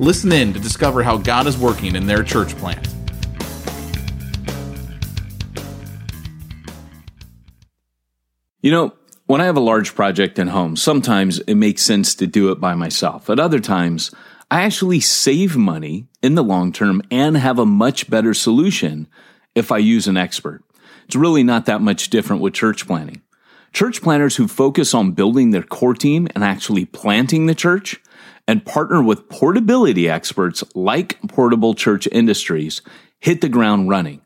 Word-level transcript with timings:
Listen 0.00 0.30
in 0.30 0.52
to 0.52 0.60
discover 0.60 1.02
how 1.02 1.16
God 1.16 1.48
is 1.48 1.58
working 1.58 1.96
in 1.96 2.06
their 2.06 2.22
church 2.22 2.56
plant. 2.56 2.86
You 8.60 8.70
know, 8.70 8.94
when 9.26 9.40
I 9.40 9.46
have 9.46 9.56
a 9.56 9.60
large 9.60 9.94
project 9.94 10.38
at 10.38 10.48
home, 10.48 10.76
sometimes 10.76 11.40
it 11.40 11.54
makes 11.54 11.82
sense 11.82 12.14
to 12.16 12.26
do 12.26 12.50
it 12.52 12.60
by 12.60 12.74
myself. 12.74 13.28
At 13.28 13.40
other 13.40 13.60
times, 13.60 14.12
I 14.50 14.62
actually 14.62 15.00
save 15.00 15.56
money 15.56 16.06
in 16.22 16.34
the 16.34 16.44
long 16.44 16.72
term 16.72 17.02
and 17.10 17.36
have 17.36 17.58
a 17.58 17.66
much 17.66 18.08
better 18.08 18.34
solution 18.34 19.08
if 19.54 19.72
I 19.72 19.78
use 19.78 20.06
an 20.06 20.16
expert. 20.16 20.62
It's 21.06 21.16
really 21.16 21.42
not 21.42 21.66
that 21.66 21.82
much 21.82 22.08
different 22.08 22.40
with 22.40 22.54
church 22.54 22.86
planting. 22.86 23.22
Church 23.72 24.00
planters 24.00 24.36
who 24.36 24.48
focus 24.48 24.94
on 24.94 25.12
building 25.12 25.50
their 25.50 25.62
core 25.62 25.94
team 25.94 26.28
and 26.34 26.44
actually 26.44 26.84
planting 26.84 27.46
the 27.46 27.54
church 27.54 28.00
and 28.48 28.64
partner 28.64 29.02
with 29.02 29.28
portability 29.28 30.08
experts 30.08 30.64
like 30.74 31.20
Portable 31.28 31.74
Church 31.74 32.08
Industries 32.10 32.80
hit 33.20 33.42
the 33.42 33.48
ground 33.48 33.90
running. 33.90 34.22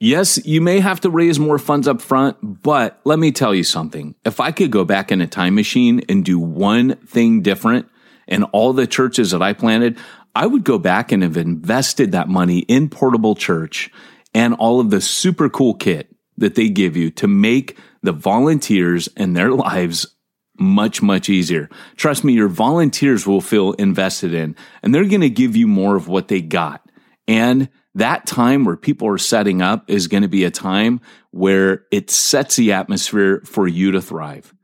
Yes, 0.00 0.38
you 0.46 0.60
may 0.60 0.78
have 0.78 1.00
to 1.00 1.10
raise 1.10 1.40
more 1.40 1.58
funds 1.58 1.88
up 1.88 2.00
front, 2.00 2.36
but 2.40 3.00
let 3.04 3.18
me 3.18 3.32
tell 3.32 3.52
you 3.52 3.64
something. 3.64 4.14
If 4.24 4.38
I 4.38 4.52
could 4.52 4.70
go 4.70 4.84
back 4.84 5.10
in 5.10 5.20
a 5.20 5.26
time 5.26 5.56
machine 5.56 6.02
and 6.08 6.24
do 6.24 6.38
one 6.38 6.94
thing 6.98 7.42
different 7.42 7.88
in 8.28 8.44
all 8.44 8.72
the 8.72 8.86
churches 8.86 9.32
that 9.32 9.42
I 9.42 9.54
planted, 9.54 9.98
I 10.36 10.46
would 10.46 10.62
go 10.62 10.78
back 10.78 11.10
and 11.10 11.24
have 11.24 11.36
invested 11.36 12.12
that 12.12 12.28
money 12.28 12.60
in 12.60 12.88
Portable 12.88 13.34
Church 13.34 13.90
and 14.32 14.54
all 14.54 14.78
of 14.78 14.90
the 14.90 15.00
super 15.00 15.48
cool 15.48 15.74
kit 15.74 16.14
that 16.36 16.54
they 16.54 16.68
give 16.68 16.96
you 16.96 17.10
to 17.10 17.26
make 17.26 17.76
the 18.04 18.12
volunteers 18.12 19.08
and 19.16 19.36
their 19.36 19.50
lives 19.50 20.06
much, 20.58 21.02
much 21.02 21.28
easier. 21.28 21.68
Trust 21.96 22.24
me, 22.24 22.32
your 22.32 22.48
volunteers 22.48 23.26
will 23.26 23.40
feel 23.40 23.72
invested 23.72 24.34
in 24.34 24.56
and 24.82 24.94
they're 24.94 25.04
going 25.04 25.20
to 25.20 25.30
give 25.30 25.56
you 25.56 25.66
more 25.66 25.96
of 25.96 26.08
what 26.08 26.28
they 26.28 26.40
got. 26.40 26.82
And 27.26 27.68
that 27.94 28.26
time 28.26 28.64
where 28.64 28.76
people 28.76 29.08
are 29.08 29.18
setting 29.18 29.62
up 29.62 29.90
is 29.90 30.08
going 30.08 30.22
to 30.22 30.28
be 30.28 30.44
a 30.44 30.50
time 30.50 31.00
where 31.30 31.84
it 31.90 32.10
sets 32.10 32.56
the 32.56 32.72
atmosphere 32.72 33.42
for 33.44 33.68
you 33.68 33.92
to 33.92 34.00
thrive. 34.00 34.54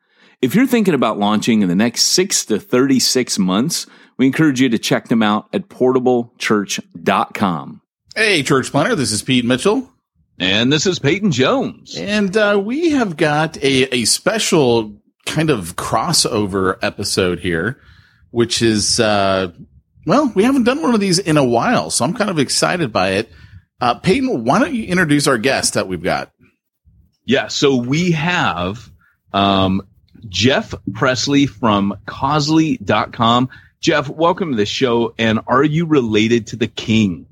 If 0.41 0.55
you're 0.55 0.67
thinking 0.67 0.95
about 0.95 1.19
launching 1.19 1.62
in 1.62 1.69
the 1.69 1.75
next 1.75 2.03
six 2.03 2.45
to 2.47 2.61
36 2.61 3.39
months, 3.39 3.86
we 4.19 4.27
encourage 4.27 4.61
you 4.61 4.69
to 4.69 4.79
check 4.79 5.08
them 5.08 5.23
out 5.23 5.48
at 5.53 5.69
portablechurch.com. 5.69 7.81
Hey, 8.14 8.42
church 8.42 8.70
planter, 8.70 8.95
this 8.95 9.11
is 9.11 9.23
Pete 9.23 9.45
Mitchell. 9.45 9.91
And 10.39 10.73
this 10.73 10.86
is 10.86 10.98
Peyton 10.98 11.33
Jones. 11.33 11.97
And 11.97 12.36
uh, 12.36 12.61
we 12.62 12.91
have 12.91 13.17
got 13.17 13.56
a, 13.58 13.95
a 13.95 14.05
special 14.05 15.01
kind 15.27 15.50
of 15.50 15.77
crossover 15.77 16.78
episode 16.83 17.41
here, 17.41 17.80
which 18.30 18.62
is, 18.62 19.00
uh, 19.00 19.53
well, 20.06 20.30
we 20.34 20.44
haven't 20.44 20.64
done 20.64 20.83
one 20.83 20.94
of 20.94 21.00
these 21.00 21.19
in 21.19 21.36
a 21.36 21.44
while, 21.44 21.91
so 21.91 22.05
I'm 22.05 22.14
kind 22.14 22.30
of 22.30 22.39
excited 22.39 22.92
by 22.92 23.11
it. 23.12 23.30
Uh, 23.80 23.95
Peyton, 23.95 24.45
why 24.45 24.58
don't 24.58 24.75
you 24.75 24.84
introduce 24.84 25.27
our 25.27 25.39
guest 25.39 25.75
that 25.75 25.89
we've 25.89 26.02
got? 26.02 26.30
Yeah, 27.25 27.48
so 27.48 27.77
we 27.77 28.12
have 28.12 28.90
um, 29.33 29.83
Jeff 30.29 30.74
Presley 30.92 31.46
from 31.46 31.98
Causely.com. 32.06 33.48
Jeff, 33.80 34.08
welcome 34.08 34.52
to 34.52 34.56
the 34.56 34.67
show. 34.67 35.14
And 35.18 35.41
are 35.46 35.64
you 35.64 35.86
related 35.86 36.46
to 36.48 36.56
the 36.56 36.67
king? 36.67 37.27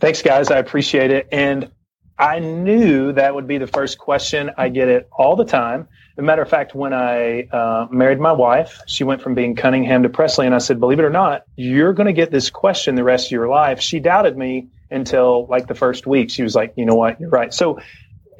Thanks, 0.00 0.22
guys. 0.22 0.50
I 0.50 0.58
appreciate 0.58 1.10
it. 1.10 1.28
And 1.32 1.70
I 2.18 2.38
knew 2.38 3.12
that 3.12 3.34
would 3.34 3.46
be 3.46 3.58
the 3.58 3.66
first 3.66 3.98
question. 3.98 4.50
I 4.56 4.68
get 4.68 4.88
it 4.88 5.08
all 5.12 5.36
the 5.36 5.44
time. 5.44 5.88
A 6.18 6.22
matter 6.22 6.40
of 6.40 6.48
fact, 6.48 6.74
when 6.74 6.94
I 6.94 7.42
uh, 7.52 7.88
married 7.90 8.18
my 8.18 8.32
wife, 8.32 8.80
she 8.86 9.04
went 9.04 9.20
from 9.20 9.34
being 9.34 9.54
Cunningham 9.54 10.02
to 10.02 10.08
Presley, 10.08 10.46
and 10.46 10.54
I 10.54 10.58
said, 10.58 10.80
"Believe 10.80 10.98
it 10.98 11.04
or 11.04 11.10
not, 11.10 11.44
you're 11.56 11.92
going 11.92 12.06
to 12.06 12.12
get 12.12 12.30
this 12.30 12.48
question 12.48 12.94
the 12.94 13.04
rest 13.04 13.26
of 13.26 13.32
your 13.32 13.48
life." 13.48 13.80
She 13.80 14.00
doubted 14.00 14.36
me 14.36 14.68
until 14.90 15.46
like 15.46 15.66
the 15.66 15.74
first 15.74 16.06
week. 16.06 16.30
She 16.30 16.42
was 16.42 16.54
like, 16.54 16.72
"You 16.76 16.86
know 16.86 16.94
what? 16.94 17.20
You're 17.20 17.28
right." 17.28 17.52
So, 17.52 17.78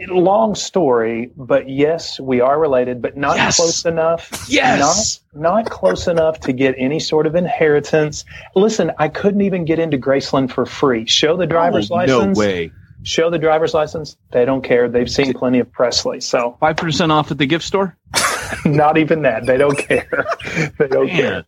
long 0.08 0.54
story, 0.54 1.30
but 1.36 1.68
yes, 1.68 2.18
we 2.18 2.40
are 2.40 2.58
related, 2.58 3.02
but 3.02 3.14
not 3.14 3.36
yes. 3.36 3.56
close 3.56 3.84
enough. 3.84 4.46
Yes, 4.48 5.20
not, 5.34 5.42
not 5.64 5.70
close 5.70 6.06
enough 6.06 6.40
to 6.40 6.54
get 6.54 6.74
any 6.78 6.98
sort 6.98 7.26
of 7.26 7.34
inheritance. 7.34 8.24
Listen, 8.54 8.90
I 8.98 9.08
couldn't 9.08 9.42
even 9.42 9.66
get 9.66 9.78
into 9.78 9.98
Graceland 9.98 10.50
for 10.50 10.64
free. 10.64 11.04
Show 11.04 11.36
the 11.36 11.46
driver's 11.46 11.90
oh, 11.90 11.96
license. 11.96 12.38
No 12.38 12.40
way 12.40 12.72
show 13.02 13.30
the 13.30 13.38
driver's 13.38 13.74
license. 13.74 14.16
They 14.32 14.44
don't 14.44 14.62
care. 14.62 14.88
They've 14.88 15.10
seen 15.10 15.32
plenty 15.32 15.58
of 15.58 15.70
Presley. 15.70 16.20
So 16.20 16.56
five 16.60 16.76
percent 16.76 17.12
off 17.12 17.30
at 17.30 17.38
the 17.38 17.46
gift 17.46 17.64
store. 17.64 17.96
Not 18.64 18.98
even 18.98 19.22
that. 19.22 19.46
They 19.46 19.56
don't 19.56 19.76
care. 19.78 20.08
they 20.78 20.88
don't 20.88 21.06
Man. 21.06 21.16
care. 21.16 21.44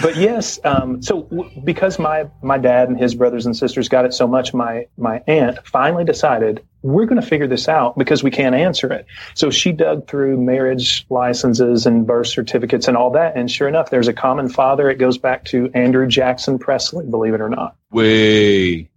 But 0.00 0.16
yes, 0.16 0.58
um, 0.64 1.02
so 1.02 1.24
w- 1.24 1.50
because 1.64 1.98
my 1.98 2.30
my 2.42 2.56
dad 2.56 2.88
and 2.88 2.98
his 2.98 3.14
brothers 3.14 3.44
and 3.44 3.54
sisters 3.54 3.88
got 3.88 4.06
it 4.06 4.14
so 4.14 4.26
much, 4.26 4.54
my 4.54 4.86
my 4.96 5.22
aunt 5.26 5.58
finally 5.66 6.04
decided 6.04 6.64
we're 6.80 7.04
going 7.04 7.20
to 7.20 7.26
figure 7.26 7.46
this 7.46 7.68
out 7.68 7.98
because 7.98 8.22
we 8.24 8.30
can't 8.30 8.54
answer 8.54 8.90
it. 8.90 9.06
So 9.34 9.50
she 9.50 9.70
dug 9.70 10.08
through 10.08 10.40
marriage 10.40 11.04
licenses 11.10 11.84
and 11.86 12.06
birth 12.06 12.28
certificates 12.28 12.88
and 12.88 12.96
all 12.96 13.10
that, 13.10 13.36
and 13.36 13.50
sure 13.50 13.68
enough, 13.68 13.90
there's 13.90 14.08
a 14.08 14.14
common 14.14 14.48
father. 14.48 14.88
It 14.88 14.96
goes 14.98 15.18
back 15.18 15.44
to 15.46 15.70
Andrew 15.74 16.06
Jackson 16.06 16.58
Presley, 16.58 17.04
believe 17.06 17.34
it 17.34 17.40
or 17.42 17.50
not. 17.50 17.76
Way. 17.90 18.88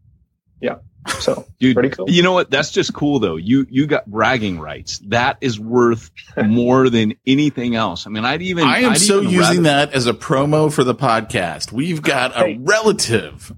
Yeah. 1.06 1.14
So 1.20 1.46
Dude, 1.60 1.76
pretty 1.76 1.90
cool. 1.90 2.10
You 2.10 2.24
know 2.24 2.34
what? 2.34 2.50
That's 2.50 2.72
just 2.72 2.94
cool 2.94 3.20
though. 3.20 3.36
You 3.36 3.66
you 3.70 3.88
got 3.88 4.06
bragging 4.06 4.60
rights. 4.60 5.00
That 5.08 5.38
is 5.42 5.60
worth 5.60 6.12
more 6.38 6.90
than 6.90 7.14
anything 7.28 7.76
else. 7.76 8.08
I 8.08 8.10
mean, 8.10 8.26
I'd 8.26 8.42
even 8.42 8.66
I 8.68 8.80
am 8.80 8.94
I'd 8.94 9.00
so 9.02 9.22
using 9.22 9.40
rather- 9.40 9.62
that 9.64 9.94
as 9.94 10.08
a 10.08 10.14
promo 10.14 10.72
for 10.72 10.84
the 10.84 10.96
podcast. 10.96 11.72
We've 11.72 12.02
got 12.02 12.36
a 12.36 12.40
hey, 12.40 12.58
relative. 12.60 13.54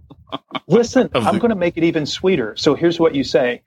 Listen, 0.68 1.10
I'm 1.16 1.36
the- 1.36 1.40
going 1.40 1.50
to 1.50 1.56
make 1.56 1.78
it 1.78 1.84
even 1.86 2.06
sweeter. 2.06 2.56
So 2.58 2.76
here's 2.76 3.00
what 3.00 3.16
you 3.16 3.24
say. 3.24 3.62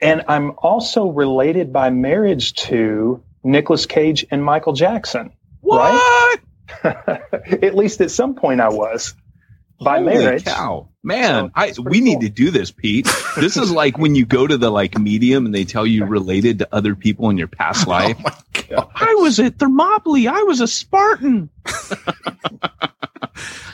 And 0.00 0.22
I'm 0.28 0.52
also 0.58 1.08
related 1.08 1.72
by 1.72 1.90
marriage 1.90 2.54
to 2.54 3.22
Nicolas 3.44 3.86
Cage 3.86 4.24
and 4.30 4.44
Michael 4.44 4.72
Jackson. 4.72 5.32
What? 5.60 5.92
Right? 5.92 6.36
at 7.62 7.74
least 7.74 8.00
at 8.00 8.10
some 8.10 8.34
point 8.34 8.60
I 8.60 8.68
was 8.68 9.14
by 9.82 9.98
Holy 9.98 10.14
marriage. 10.14 10.44
Cow. 10.44 10.88
Man, 11.02 11.46
so 11.46 11.50
I, 11.54 11.72
we 11.78 11.98
cool. 11.98 12.04
need 12.04 12.20
to 12.20 12.28
do 12.28 12.50
this, 12.50 12.70
Pete. 12.70 13.08
This 13.36 13.56
is 13.56 13.72
like 13.72 13.98
when 13.98 14.14
you 14.14 14.24
go 14.24 14.46
to 14.46 14.56
the 14.56 14.70
like 14.70 14.96
medium 14.96 15.46
and 15.46 15.54
they 15.54 15.64
tell 15.64 15.84
you 15.86 16.04
related 16.04 16.60
to 16.60 16.68
other 16.72 16.94
people 16.94 17.28
in 17.30 17.36
your 17.36 17.48
past 17.48 17.86
oh 17.88 17.90
life. 17.90 18.16
Oh 18.70 18.90
I 18.94 19.14
was 19.20 19.40
at 19.40 19.58
Thermopylae. 19.58 20.28
I 20.28 20.42
was 20.42 20.60
a 20.60 20.68
Spartan. 20.68 21.50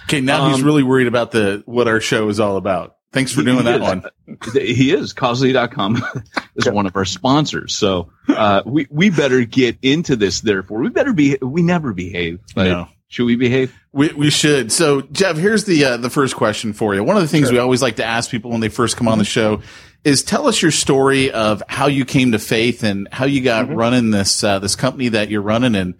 okay, 0.04 0.20
now 0.22 0.44
um, 0.44 0.52
he's 0.52 0.62
really 0.62 0.82
worried 0.82 1.06
about 1.06 1.32
the 1.32 1.62
what 1.66 1.86
our 1.86 2.00
show 2.00 2.28
is 2.28 2.40
all 2.40 2.56
about. 2.56 2.96
Thanks 3.12 3.32
for 3.32 3.42
doing 3.42 3.64
that 3.64 3.76
is. 3.76 3.80
one. 3.80 4.04
He 4.52 4.92
is. 4.92 5.14
Causely.com 5.14 6.02
is 6.56 6.68
one 6.68 6.86
of 6.86 6.94
our 6.94 7.06
sponsors. 7.06 7.74
So 7.74 8.10
uh, 8.28 8.62
we, 8.66 8.86
we 8.90 9.08
better 9.08 9.44
get 9.44 9.78
into 9.80 10.14
this, 10.14 10.42
therefore. 10.42 10.80
We 10.80 10.90
better 10.90 11.14
be, 11.14 11.38
we 11.40 11.62
never 11.62 11.94
behave. 11.94 12.40
But 12.54 12.64
no. 12.64 12.88
Should 13.08 13.24
we 13.24 13.36
behave? 13.36 13.74
We, 13.90 14.12
we 14.12 14.30
should. 14.30 14.70
So, 14.70 15.00
Jeff, 15.00 15.36
here's 15.36 15.64
the 15.64 15.84
uh, 15.84 15.96
the 15.96 16.10
first 16.10 16.36
question 16.36 16.74
for 16.74 16.94
you. 16.94 17.02
One 17.02 17.16
of 17.16 17.22
the 17.22 17.28
things 17.28 17.46
sure. 17.46 17.54
we 17.54 17.58
always 17.58 17.80
like 17.80 17.96
to 17.96 18.04
ask 18.04 18.30
people 18.30 18.50
when 18.50 18.60
they 18.60 18.68
first 18.68 18.98
come 18.98 19.08
on 19.08 19.18
the 19.18 19.24
show 19.24 19.62
is 20.04 20.22
tell 20.22 20.46
us 20.46 20.60
your 20.60 20.70
story 20.70 21.30
of 21.30 21.62
how 21.68 21.86
you 21.86 22.04
came 22.04 22.32
to 22.32 22.38
faith 22.38 22.84
and 22.84 23.08
how 23.10 23.24
you 23.24 23.40
got 23.40 23.66
mm-hmm. 23.66 23.76
running 23.76 24.10
this 24.10 24.44
uh, 24.44 24.58
this 24.58 24.76
company 24.76 25.08
that 25.08 25.30
you're 25.30 25.42
running, 25.42 25.74
and 25.74 25.94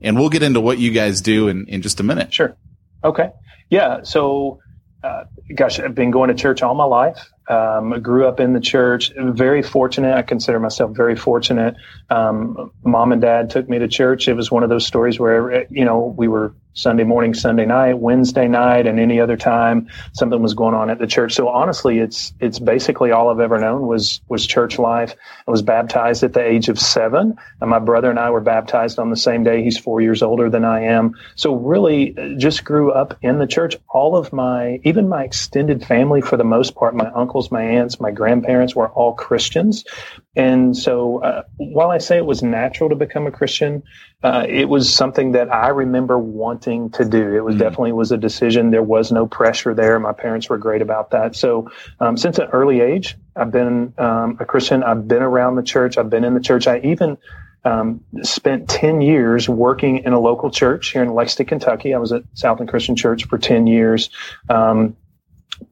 and 0.00 0.16
we'll 0.16 0.28
get 0.28 0.44
into 0.44 0.60
what 0.60 0.78
you 0.78 0.92
guys 0.92 1.20
do 1.20 1.48
in 1.48 1.66
in 1.66 1.82
just 1.82 1.98
a 1.98 2.04
minute. 2.04 2.32
Sure. 2.32 2.56
Okay. 3.02 3.30
Yeah. 3.68 4.02
So, 4.04 4.60
uh, 5.02 5.24
gosh, 5.54 5.80
I've 5.80 5.94
been 5.94 6.10
going 6.10 6.28
to 6.28 6.34
church 6.34 6.62
all 6.62 6.74
my 6.74 6.84
life. 6.84 7.30
Um, 7.48 8.00
grew 8.00 8.26
up 8.26 8.38
in 8.38 8.52
the 8.52 8.60
church. 8.60 9.12
Very 9.16 9.62
fortunate. 9.62 10.14
I 10.14 10.22
consider 10.22 10.60
myself 10.60 10.94
very 10.94 11.16
fortunate. 11.16 11.74
Um, 12.08 12.72
mom 12.84 13.12
and 13.12 13.20
dad 13.20 13.50
took 13.50 13.68
me 13.68 13.78
to 13.80 13.88
church. 13.88 14.28
It 14.28 14.34
was 14.34 14.50
one 14.50 14.62
of 14.62 14.68
those 14.68 14.86
stories 14.86 15.18
where, 15.18 15.66
you 15.70 15.84
know, 15.84 16.14
we 16.16 16.28
were 16.28 16.54
Sunday 16.74 17.04
morning, 17.04 17.34
Sunday 17.34 17.66
night, 17.66 17.98
Wednesday 17.98 18.48
night, 18.48 18.86
and 18.86 18.98
any 18.98 19.20
other 19.20 19.36
time 19.36 19.88
something 20.14 20.40
was 20.42 20.54
going 20.54 20.74
on 20.74 20.90
at 20.90 20.98
the 20.98 21.06
church. 21.06 21.34
So 21.34 21.48
honestly, 21.48 21.98
it's 21.98 22.32
it's 22.40 22.58
basically 22.58 23.10
all 23.10 23.28
I've 23.28 23.40
ever 23.40 23.58
known 23.58 23.86
was 23.86 24.20
was 24.28 24.46
church 24.46 24.78
life. 24.78 25.14
I 25.46 25.50
was 25.50 25.62
baptized 25.62 26.22
at 26.22 26.32
the 26.32 26.44
age 26.44 26.68
of 26.68 26.78
seven, 26.78 27.36
and 27.60 27.70
my 27.70 27.78
brother 27.78 28.10
and 28.10 28.18
I 28.18 28.30
were 28.30 28.40
baptized 28.40 28.98
on 28.98 29.10
the 29.10 29.16
same 29.16 29.44
day. 29.44 29.62
He's 29.62 29.78
four 29.78 30.00
years 30.00 30.22
older 30.22 30.48
than 30.48 30.64
I 30.64 30.82
am. 30.84 31.14
So 31.36 31.54
really, 31.54 32.16
just 32.38 32.64
grew 32.64 32.90
up 32.92 33.18
in 33.22 33.38
the 33.38 33.46
church. 33.46 33.76
All 33.90 34.16
of 34.16 34.32
my, 34.32 34.80
even 34.84 35.08
my 35.08 35.24
extended 35.24 35.84
family, 35.84 36.20
for 36.20 36.36
the 36.36 36.44
most 36.44 36.74
part, 36.74 36.94
my 36.94 37.10
uncles, 37.10 37.50
my 37.50 37.62
aunts, 37.62 38.00
my 38.00 38.10
grandparents 38.10 38.74
were 38.74 38.88
all 38.90 39.14
Christians. 39.14 39.84
And 40.34 40.74
so, 40.74 41.22
uh, 41.22 41.42
while 41.56 41.90
I 41.90 41.98
say 41.98 42.16
it 42.16 42.24
was 42.24 42.42
natural 42.42 42.88
to 42.88 42.96
become 42.96 43.26
a 43.26 43.30
Christian, 43.30 43.82
uh, 44.22 44.46
it 44.48 44.66
was 44.66 44.92
something 44.92 45.32
that 45.32 45.52
I 45.52 45.68
remember 45.68 46.18
wanting 46.18 46.88
to 46.92 47.04
do. 47.04 47.36
It 47.36 47.44
was 47.44 47.56
mm 47.56 47.58
definitely 47.58 47.92
was 47.92 48.10
a 48.10 48.16
decision. 48.16 48.70
There 48.70 48.82
was 48.82 49.12
no 49.12 49.26
pressure 49.26 49.74
there. 49.74 49.98
My 50.00 50.12
parents 50.12 50.48
were 50.48 50.58
great 50.58 50.82
about 50.82 51.10
that. 51.10 51.36
So, 51.36 51.70
um, 52.00 52.16
since 52.16 52.38
an 52.38 52.48
early 52.52 52.80
age, 52.80 53.16
I've 53.36 53.52
been 53.52 53.92
um, 53.98 54.38
a 54.40 54.44
Christian. 54.44 54.82
I've 54.82 55.06
been 55.06 55.22
around 55.22 55.56
the 55.56 55.62
church. 55.62 55.98
I've 55.98 56.10
been 56.10 56.24
in 56.24 56.34
the 56.34 56.40
church. 56.40 56.66
I 56.66 56.78
even 56.78 57.18
um, 57.64 58.02
spent 58.22 58.68
10 58.68 59.00
years 59.00 59.48
working 59.48 59.98
in 59.98 60.12
a 60.12 60.18
local 60.18 60.50
church 60.50 60.90
here 60.90 61.02
in 61.02 61.14
Lexington, 61.14 61.60
Kentucky. 61.60 61.94
I 61.94 61.98
was 61.98 62.12
at 62.12 62.22
Southland 62.34 62.70
Christian 62.70 62.96
Church 62.96 63.24
for 63.26 63.38
10 63.38 63.66
years. 63.66 64.10
Um, 64.48 64.96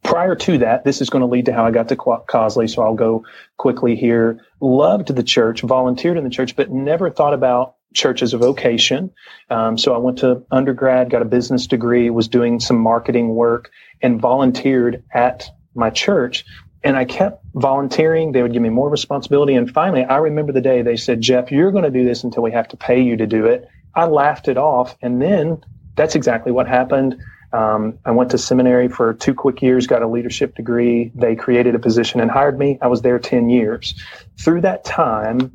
prior 0.02 0.34
to 0.34 0.58
that, 0.58 0.84
this 0.84 1.00
is 1.00 1.10
going 1.10 1.20
to 1.20 1.26
lead 1.26 1.46
to 1.46 1.52
how 1.52 1.64
I 1.64 1.70
got 1.70 1.88
to 1.88 1.96
Causely, 1.96 2.68
so 2.68 2.82
I'll 2.82 2.94
go 2.94 3.24
quickly 3.56 3.96
here. 3.96 4.40
Loved 4.60 5.14
the 5.14 5.22
church, 5.22 5.62
volunteered 5.62 6.16
in 6.16 6.24
the 6.24 6.30
church, 6.30 6.56
but 6.56 6.70
never 6.70 7.10
thought 7.10 7.34
about 7.34 7.76
church 7.94 8.22
as 8.22 8.34
a 8.34 8.38
vocation. 8.38 9.10
Um, 9.48 9.76
so 9.76 9.94
I 9.94 9.98
went 9.98 10.18
to 10.18 10.44
undergrad, 10.50 11.10
got 11.10 11.22
a 11.22 11.26
business 11.26 11.66
degree, 11.66 12.10
was 12.10 12.28
doing 12.28 12.60
some 12.60 12.78
marketing 12.78 13.34
work, 13.34 13.70
and 14.00 14.20
volunteered 14.20 15.02
at 15.12 15.50
my 15.74 15.90
church. 15.90 16.44
And 16.82 16.96
I 16.96 17.04
kept 17.04 17.44
volunteering. 17.54 18.32
They 18.32 18.42
would 18.42 18.52
give 18.52 18.62
me 18.62 18.70
more 18.70 18.88
responsibility. 18.88 19.54
And 19.54 19.70
finally, 19.70 20.04
I 20.04 20.16
remember 20.16 20.52
the 20.52 20.62
day 20.62 20.82
they 20.82 20.96
said, 20.96 21.20
Jeff, 21.20 21.50
you're 21.50 21.72
going 21.72 21.84
to 21.84 21.90
do 21.90 22.04
this 22.04 22.24
until 22.24 22.42
we 22.42 22.52
have 22.52 22.68
to 22.68 22.76
pay 22.76 23.02
you 23.02 23.16
to 23.16 23.26
do 23.26 23.44
it. 23.46 23.68
I 23.94 24.06
laughed 24.06 24.48
it 24.48 24.56
off. 24.56 24.96
And 25.02 25.20
then 25.20 25.62
that's 25.96 26.14
exactly 26.14 26.52
what 26.52 26.68
happened. 26.68 27.20
Um, 27.52 27.98
I 28.04 28.12
went 28.12 28.30
to 28.30 28.38
seminary 28.38 28.88
for 28.88 29.14
two 29.14 29.34
quick 29.34 29.60
years, 29.62 29.86
got 29.86 30.02
a 30.02 30.08
leadership 30.08 30.54
degree. 30.54 31.10
They 31.14 31.34
created 31.34 31.74
a 31.74 31.78
position 31.78 32.20
and 32.20 32.30
hired 32.30 32.58
me. 32.58 32.78
I 32.80 32.86
was 32.86 33.02
there 33.02 33.18
10 33.18 33.50
years. 33.50 33.94
Through 34.38 34.62
that 34.62 34.84
time, 34.84 35.52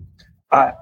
I, 0.52 0.74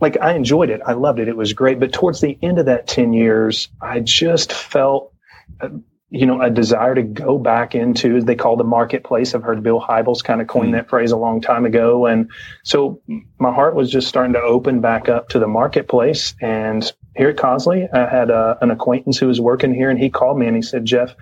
like 0.00 0.16
I 0.20 0.34
enjoyed 0.34 0.70
it. 0.70 0.80
I 0.86 0.92
loved 0.92 1.18
it. 1.18 1.28
It 1.28 1.36
was 1.36 1.52
great. 1.52 1.80
But 1.80 1.92
towards 1.92 2.20
the 2.20 2.38
end 2.42 2.58
of 2.58 2.66
that 2.66 2.86
10 2.86 3.12
years, 3.12 3.68
I 3.80 4.00
just 4.00 4.52
felt, 4.52 5.12
uh, 5.60 5.68
you 6.08 6.26
know, 6.26 6.40
a 6.40 6.50
desire 6.50 6.94
to 6.94 7.02
go 7.02 7.38
back 7.38 7.74
into, 7.74 8.16
as 8.16 8.24
they 8.24 8.34
call 8.34 8.56
the 8.56 8.64
marketplace. 8.64 9.34
I've 9.34 9.44
heard 9.44 9.62
Bill 9.62 9.80
Hybels 9.80 10.24
kind 10.24 10.40
of 10.40 10.48
coin 10.48 10.66
mm-hmm. 10.66 10.72
that 10.72 10.88
phrase 10.88 11.12
a 11.12 11.16
long 11.16 11.40
time 11.40 11.64
ago. 11.64 12.06
And 12.06 12.30
so 12.64 13.00
my 13.38 13.52
heart 13.52 13.76
was 13.76 13.90
just 13.90 14.08
starting 14.08 14.32
to 14.32 14.40
open 14.40 14.80
back 14.80 15.08
up 15.08 15.28
to 15.30 15.38
the 15.38 15.46
marketplace. 15.46 16.34
And 16.40 16.90
here 17.20 17.28
at 17.28 17.36
Causely, 17.36 17.86
I 17.92 18.08
had 18.08 18.30
a, 18.30 18.34
uh, 18.34 18.58
an 18.62 18.70
acquaintance 18.70 19.18
who 19.18 19.26
was 19.26 19.42
working 19.42 19.74
here 19.74 19.90
and 19.90 19.98
he 19.98 20.08
called 20.08 20.38
me 20.38 20.46
and 20.46 20.56
he 20.56 20.62
said, 20.62 20.86
Jeff, 20.86 21.14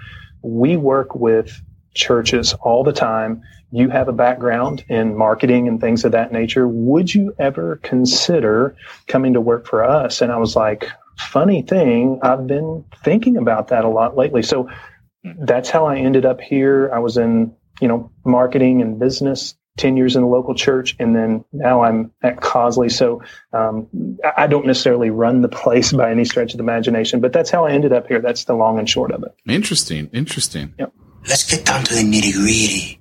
we 0.42 0.76
work 0.76 1.16
with 1.16 1.60
churches 1.92 2.54
all 2.54 2.84
the 2.84 2.92
time. 2.92 3.42
You 3.72 3.88
have 3.88 4.06
a 4.06 4.12
background 4.12 4.84
in 4.88 5.16
marketing 5.16 5.66
and 5.66 5.80
things 5.80 6.04
of 6.04 6.12
that 6.12 6.30
nature. 6.30 6.68
Would 6.68 7.12
you 7.12 7.34
ever 7.40 7.80
consider 7.82 8.76
coming 9.08 9.32
to 9.32 9.40
work 9.40 9.66
for 9.66 9.82
us? 9.82 10.22
And 10.22 10.30
I 10.30 10.36
was 10.36 10.54
like, 10.54 10.88
funny 11.18 11.62
thing, 11.62 12.20
I've 12.22 12.46
been 12.46 12.84
thinking 13.02 13.36
about 13.36 13.66
that 13.66 13.84
a 13.84 13.88
lot 13.88 14.16
lately. 14.16 14.44
So 14.44 14.70
that's 15.24 15.68
how 15.68 15.86
I 15.86 15.96
ended 15.96 16.24
up 16.24 16.40
here. 16.40 16.92
I 16.94 17.00
was 17.00 17.16
in, 17.16 17.52
you 17.80 17.88
know, 17.88 18.12
marketing 18.24 18.82
and 18.82 19.00
business 19.00 19.56
10 19.78 19.96
years 19.96 20.16
in 20.16 20.22
the 20.22 20.28
local 20.28 20.54
church 20.54 20.96
and 20.98 21.14
then 21.14 21.44
now 21.52 21.82
i'm 21.82 22.10
at 22.22 22.36
causely 22.36 22.90
so 22.90 23.22
um, 23.52 23.86
i 24.36 24.46
don't 24.46 24.66
necessarily 24.66 25.10
run 25.10 25.40
the 25.40 25.48
place 25.48 25.92
by 25.98 26.10
any 26.10 26.24
stretch 26.24 26.52
of 26.52 26.58
the 26.58 26.62
imagination 26.62 27.20
but 27.20 27.32
that's 27.32 27.50
how 27.50 27.64
i 27.64 27.72
ended 27.72 27.92
up 27.92 28.06
here 28.06 28.20
that's 28.20 28.44
the 28.44 28.54
long 28.54 28.78
and 28.78 28.88
short 28.88 29.10
of 29.10 29.22
it 29.22 29.34
interesting 29.46 30.08
interesting 30.12 30.74
yep. 30.78 30.92
let's 31.28 31.48
get 31.48 31.64
down 31.64 31.84
to 31.84 31.94
the 31.94 32.02
nitty 32.02 32.32
gritty 32.34 32.98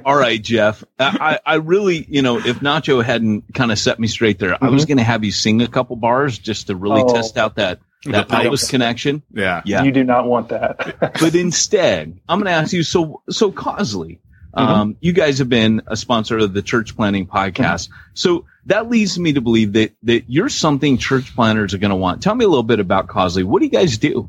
all 0.04 0.16
right 0.16 0.42
jeff 0.42 0.84
I, 0.98 1.38
I 1.44 1.54
really 1.56 2.06
you 2.08 2.22
know 2.22 2.38
if 2.38 2.60
nacho 2.60 3.04
hadn't 3.04 3.52
kind 3.54 3.72
of 3.72 3.78
set 3.78 4.00
me 4.00 4.08
straight 4.08 4.38
there 4.38 4.52
mm-hmm. 4.52 4.64
i 4.64 4.70
was 4.70 4.82
mm-hmm. 4.82 4.90
going 4.90 4.98
to 4.98 5.04
have 5.04 5.24
you 5.24 5.32
sing 5.32 5.60
a 5.62 5.68
couple 5.68 5.96
bars 5.96 6.38
just 6.38 6.68
to 6.68 6.76
really 6.76 7.02
oh. 7.02 7.12
test 7.12 7.36
out 7.36 7.56
that 7.56 7.80
that 8.04 8.28
pelvis 8.28 8.70
connection. 8.70 9.22
Yeah. 9.32 9.62
Yeah. 9.64 9.82
You 9.82 9.92
do 9.92 10.04
not 10.04 10.26
want 10.26 10.48
that. 10.48 10.96
but 11.20 11.34
instead, 11.34 12.18
I'm 12.28 12.38
going 12.38 12.46
to 12.46 12.52
ask 12.52 12.72
you, 12.72 12.82
so, 12.82 13.22
so 13.28 13.52
Causely, 13.52 14.18
mm-hmm. 14.54 14.58
um, 14.58 14.96
you 15.00 15.12
guys 15.12 15.38
have 15.38 15.48
been 15.48 15.82
a 15.86 15.96
sponsor 15.96 16.38
of 16.38 16.54
the 16.54 16.62
church 16.62 16.96
planting 16.96 17.26
podcast. 17.26 17.88
Mm-hmm. 17.88 17.94
So 18.14 18.46
that 18.66 18.88
leads 18.88 19.18
me 19.18 19.34
to 19.34 19.40
believe 19.40 19.74
that, 19.74 19.92
that 20.04 20.24
you're 20.28 20.48
something 20.48 20.98
church 20.98 21.34
planters 21.34 21.74
are 21.74 21.78
going 21.78 21.90
to 21.90 21.96
want. 21.96 22.22
Tell 22.22 22.34
me 22.34 22.44
a 22.44 22.48
little 22.48 22.62
bit 22.62 22.80
about 22.80 23.06
Causely. 23.06 23.44
What 23.44 23.60
do 23.60 23.66
you 23.66 23.72
guys 23.72 23.98
do? 23.98 24.28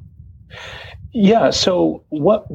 Yeah. 1.14 1.52
So 1.52 2.04
what, 2.10 2.46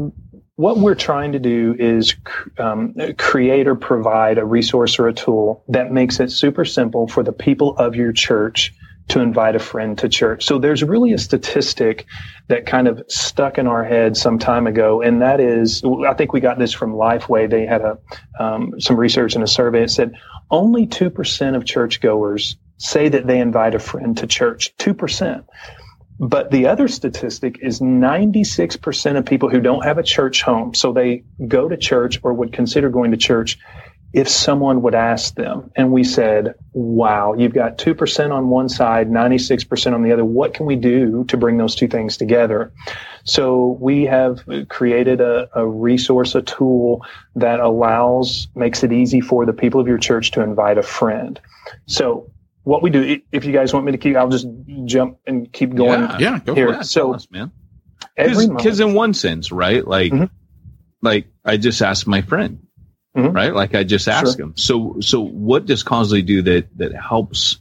what 0.56 0.78
we're 0.78 0.94
trying 0.94 1.32
to 1.32 1.38
do 1.38 1.76
is 1.78 2.14
um, 2.58 2.94
create 3.16 3.68
or 3.68 3.74
provide 3.74 4.38
a 4.38 4.44
resource 4.44 4.98
or 4.98 5.08
a 5.08 5.12
tool 5.14 5.64
that 5.68 5.92
makes 5.92 6.20
it 6.20 6.30
super 6.30 6.64
simple 6.64 7.08
for 7.08 7.22
the 7.22 7.32
people 7.32 7.76
of 7.76 7.94
your 7.94 8.12
church 8.12 8.74
to 9.08 9.20
invite 9.20 9.54
a 9.54 9.60
friend 9.60 9.96
to 9.98 10.08
church. 10.08 10.44
So 10.44 10.58
there's 10.58 10.82
really 10.82 11.12
a 11.12 11.18
statistic 11.18 12.06
that 12.48 12.66
kind 12.66 12.88
of 12.88 13.02
stuck 13.08 13.58
in 13.58 13.66
our 13.66 13.84
head 13.84 14.16
some 14.16 14.38
time 14.38 14.66
ago, 14.66 15.00
and 15.00 15.22
that 15.22 15.40
is, 15.40 15.82
I 16.06 16.14
think 16.14 16.32
we 16.32 16.40
got 16.40 16.58
this 16.58 16.72
from 16.72 16.92
Lifeway. 16.92 17.48
They 17.48 17.66
had 17.66 17.82
a 17.82 17.98
um, 18.38 18.80
some 18.80 18.96
research 18.96 19.34
and 19.34 19.44
a 19.44 19.46
survey. 19.46 19.84
It 19.84 19.90
said 19.90 20.12
only 20.50 20.86
two 20.86 21.10
percent 21.10 21.56
of 21.56 21.64
churchgoers 21.64 22.56
say 22.78 23.08
that 23.08 23.26
they 23.26 23.40
invite 23.40 23.74
a 23.74 23.78
friend 23.78 24.16
to 24.18 24.26
church. 24.26 24.76
Two 24.76 24.94
percent. 24.94 25.44
But 26.18 26.50
the 26.50 26.66
other 26.66 26.88
statistic 26.88 27.58
is 27.60 27.80
96% 27.80 29.18
of 29.18 29.26
people 29.26 29.50
who 29.50 29.60
don't 29.60 29.84
have 29.84 29.98
a 29.98 30.02
church 30.02 30.40
home, 30.42 30.72
so 30.72 30.92
they 30.92 31.24
go 31.46 31.68
to 31.68 31.76
church 31.76 32.18
or 32.22 32.32
would 32.32 32.54
consider 32.54 32.88
going 32.88 33.10
to 33.10 33.18
church, 33.18 33.58
if 34.16 34.30
someone 34.30 34.80
would 34.80 34.94
ask 34.94 35.34
them 35.34 35.70
and 35.76 35.92
we 35.92 36.02
said, 36.02 36.54
wow, 36.72 37.34
you've 37.34 37.52
got 37.52 37.76
2% 37.76 38.32
on 38.32 38.48
one 38.48 38.66
side, 38.66 39.10
96% 39.10 39.92
on 39.92 40.02
the 40.02 40.10
other. 40.10 40.24
What 40.24 40.54
can 40.54 40.64
we 40.64 40.74
do 40.74 41.24
to 41.24 41.36
bring 41.36 41.58
those 41.58 41.74
two 41.74 41.86
things 41.86 42.16
together? 42.16 42.72
So 43.24 43.76
we 43.78 44.04
have 44.04 44.42
created 44.70 45.20
a, 45.20 45.50
a 45.54 45.66
resource, 45.66 46.34
a 46.34 46.40
tool 46.40 47.04
that 47.34 47.60
allows, 47.60 48.48
makes 48.54 48.82
it 48.82 48.90
easy 48.90 49.20
for 49.20 49.44
the 49.44 49.52
people 49.52 49.82
of 49.82 49.86
your 49.86 49.98
church 49.98 50.30
to 50.30 50.40
invite 50.40 50.78
a 50.78 50.82
friend. 50.82 51.38
So 51.84 52.30
what 52.62 52.82
we 52.82 52.88
do, 52.88 53.20
if 53.32 53.44
you 53.44 53.52
guys 53.52 53.74
want 53.74 53.84
me 53.84 53.92
to 53.92 53.98
keep, 53.98 54.16
I'll 54.16 54.30
just 54.30 54.46
jump 54.86 55.18
and 55.26 55.52
keep 55.52 55.74
going. 55.74 56.00
Yeah, 56.00 56.18
yeah 56.18 56.38
go 56.38 56.54
here. 56.54 56.82
So, 56.84 57.12
us, 57.12 57.30
man. 57.30 57.52
Because 58.16 58.80
in 58.80 58.94
one 58.94 59.12
sense, 59.12 59.52
right? 59.52 59.86
Like, 59.86 60.10
mm-hmm. 60.10 60.34
like 61.02 61.26
I 61.44 61.58
just 61.58 61.82
asked 61.82 62.06
my 62.06 62.22
friend, 62.22 62.65
mm-hmm. 63.16 63.34
right? 63.34 63.54
Like 63.54 63.74
I 63.74 63.84
just 63.84 64.08
asked 64.08 64.36
sure. 64.36 64.46
him. 64.46 64.56
So, 64.56 65.00
so 65.00 65.20
what 65.20 65.66
does 65.66 65.82
Cosley 65.82 66.24
do 66.24 66.42
that 66.42 66.76
that 66.78 66.94
helps 66.94 67.58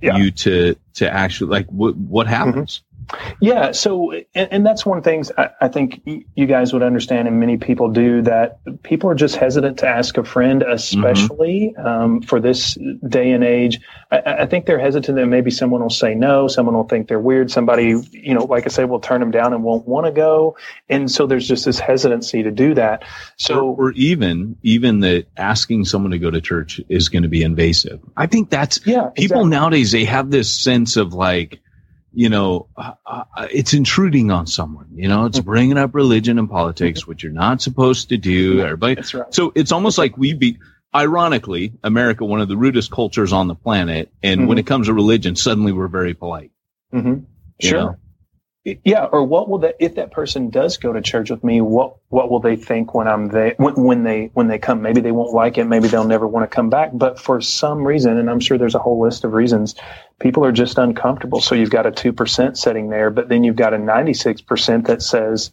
yeah. 0.00 0.16
you 0.16 0.30
to 0.30 0.76
to 0.94 1.12
actually 1.12 1.50
like 1.50 1.66
what 1.66 1.96
what 1.96 2.26
happens? 2.26 2.82
Mm-hmm. 3.08 3.44
Yeah. 3.44 3.72
So, 3.72 4.12
and, 4.12 4.48
and 4.52 4.66
that's 4.66 4.84
one 4.86 4.98
of 4.98 5.04
the 5.04 5.10
things 5.10 5.30
I, 5.36 5.50
I, 5.60 5.68
think 5.68 6.02
you 6.04 6.46
guys 6.46 6.72
would 6.72 6.82
understand, 6.82 7.28
and 7.28 7.40
many 7.40 7.56
people 7.56 7.90
do, 7.90 8.22
that 8.22 8.58
people 8.82 9.10
are 9.10 9.14
just 9.14 9.36
hesitant 9.36 9.78
to 9.78 9.88
ask 9.88 10.16
a 10.16 10.24
friend, 10.24 10.62
especially 10.62 11.74
mm-hmm. 11.76 11.86
um, 11.86 12.22
for 12.22 12.40
this 12.40 12.76
day 13.08 13.32
and 13.32 13.44
age. 13.44 13.80
I, 14.10 14.18
I, 14.18 14.46
think 14.46 14.66
they're 14.66 14.78
hesitant 14.78 15.16
that 15.16 15.26
maybe 15.26 15.50
someone 15.50 15.82
will 15.82 15.90
say 15.90 16.14
no, 16.14 16.48
someone 16.48 16.74
will 16.74 16.88
think 16.88 17.08
they're 17.08 17.20
weird, 17.20 17.50
somebody, 17.50 17.94
you 18.12 18.34
know, 18.34 18.44
like 18.44 18.66
I 18.66 18.68
say, 18.68 18.84
will 18.84 19.00
turn 19.00 19.20
them 19.20 19.30
down 19.30 19.52
and 19.52 19.62
won't 19.62 19.86
want 19.86 20.06
to 20.06 20.12
go. 20.12 20.56
And 20.88 21.10
so 21.10 21.26
there's 21.26 21.48
just 21.48 21.64
this 21.64 21.78
hesitancy 21.78 22.42
to 22.42 22.50
do 22.50 22.74
that. 22.74 23.04
So, 23.36 23.68
or, 23.68 23.88
or 23.88 23.92
even, 23.92 24.56
even 24.62 25.00
that 25.00 25.26
asking 25.36 25.86
someone 25.86 26.12
to 26.12 26.18
go 26.18 26.30
to 26.30 26.40
church 26.40 26.80
is 26.88 27.08
going 27.08 27.22
to 27.22 27.28
be 27.28 27.42
invasive. 27.42 28.00
I 28.16 28.26
think 28.26 28.50
that's, 28.50 28.84
yeah, 28.86 29.08
people 29.14 29.38
exactly. 29.38 29.50
nowadays, 29.50 29.92
they 29.92 30.04
have 30.04 30.30
this 30.30 30.52
sense 30.52 30.96
of 30.96 31.14
like, 31.14 31.60
you 32.12 32.28
know, 32.28 32.68
uh, 32.76 32.92
uh, 33.06 33.24
it's 33.50 33.74
intruding 33.74 34.30
on 34.30 34.46
someone. 34.46 34.88
You 34.94 35.08
know, 35.08 35.26
it's 35.26 35.38
mm-hmm. 35.38 35.48
bringing 35.48 35.78
up 35.78 35.94
religion 35.94 36.38
and 36.38 36.48
politics, 36.48 37.00
mm-hmm. 37.00 37.10
which 37.10 37.22
you're 37.22 37.32
not 37.32 37.62
supposed 37.62 38.10
to 38.10 38.16
do. 38.16 38.60
Everybody. 38.60 38.96
That's 38.96 39.14
right. 39.14 39.32
So 39.34 39.52
it's 39.54 39.72
almost 39.72 39.98
like 39.98 40.16
we 40.16 40.34
be, 40.34 40.58
ironically, 40.94 41.72
America, 41.82 42.24
one 42.24 42.40
of 42.40 42.48
the 42.48 42.56
rudest 42.56 42.90
cultures 42.90 43.32
on 43.32 43.48
the 43.48 43.54
planet. 43.54 44.12
And 44.22 44.40
mm-hmm. 44.40 44.48
when 44.48 44.58
it 44.58 44.66
comes 44.66 44.88
to 44.88 44.94
religion, 44.94 45.36
suddenly 45.36 45.72
we're 45.72 45.88
very 45.88 46.14
polite. 46.14 46.50
Mm-hmm. 46.92 47.24
Sure. 47.60 47.80
Know? 47.80 47.96
Yeah 48.64 49.04
or 49.04 49.24
what 49.24 49.48
will 49.48 49.58
that 49.58 49.76
if 49.80 49.96
that 49.96 50.12
person 50.12 50.48
does 50.48 50.76
go 50.76 50.92
to 50.92 51.00
church 51.00 51.30
with 51.30 51.42
me 51.42 51.60
what 51.60 51.96
what 52.10 52.30
will 52.30 52.38
they 52.38 52.54
think 52.54 52.94
when 52.94 53.08
i'm 53.08 53.28
there 53.28 53.54
when, 53.56 53.74
when 53.74 54.02
they 54.04 54.30
when 54.34 54.46
they 54.46 54.58
come? 54.58 54.82
Maybe 54.82 55.00
they 55.00 55.12
won't 55.12 55.32
like 55.32 55.58
it. 55.58 55.64
Maybe 55.64 55.88
they'll 55.88 56.04
never 56.04 56.26
want 56.26 56.48
to 56.48 56.54
come 56.54 56.70
back. 56.70 56.90
But 56.92 57.18
for 57.18 57.40
some 57.40 57.84
reason 57.84 58.18
and 58.18 58.30
i'm 58.30 58.40
sure 58.40 58.58
there's 58.58 58.74
a 58.74 58.80
whole 58.80 59.00
list 59.00 59.24
of 59.24 59.32
reasons 59.32 59.74
people 60.20 60.44
are 60.44 60.52
just 60.52 60.78
uncomfortable. 60.78 61.40
So 61.40 61.54
you've 61.54 61.70
got 61.70 61.86
a 61.86 61.90
2% 61.90 62.56
setting 62.56 62.88
there 62.88 63.10
but 63.10 63.28
then 63.28 63.42
you've 63.42 63.56
got 63.56 63.74
a 63.74 63.78
96% 63.78 64.86
that 64.86 65.02
says 65.02 65.52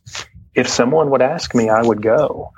if 0.54 0.68
someone 0.68 1.10
would 1.10 1.22
ask 1.22 1.56
me 1.56 1.70
i 1.70 1.82
would 1.82 2.02
go. 2.02 2.54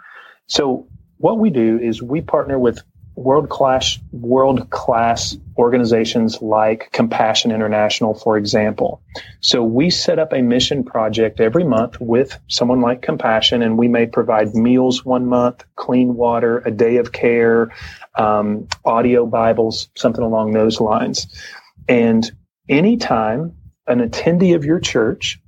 So 0.47 0.87
what 1.17 1.39
we 1.39 1.49
do 1.49 1.79
is 1.79 2.01
we 2.01 2.21
partner 2.21 2.59
with 2.59 2.81
world 3.23 3.49
class 3.49 3.99
world 4.11 4.69
class 4.69 5.37
organizations 5.57 6.41
like 6.41 6.89
Compassion 6.91 7.51
International, 7.51 8.13
for 8.13 8.37
example. 8.37 9.01
So 9.41 9.63
we 9.63 9.89
set 9.89 10.19
up 10.19 10.33
a 10.33 10.41
mission 10.41 10.83
project 10.83 11.39
every 11.39 11.63
month 11.63 11.99
with 12.01 12.37
someone 12.47 12.81
like 12.81 13.01
Compassion, 13.01 13.61
and 13.61 13.77
we 13.77 13.87
may 13.87 14.05
provide 14.05 14.55
meals 14.55 15.05
one 15.05 15.25
month, 15.27 15.63
clean 15.75 16.15
water, 16.15 16.59
a 16.59 16.71
day 16.71 16.97
of 16.97 17.11
care, 17.11 17.71
um, 18.15 18.67
audio 18.85 19.25
Bibles, 19.25 19.89
something 19.95 20.23
along 20.23 20.53
those 20.53 20.81
lines. 20.81 21.27
And 21.87 22.29
anytime 22.69 23.55
an 23.87 23.99
attendee 23.99 24.55
of 24.55 24.65
your 24.65 24.79
church 24.79 25.39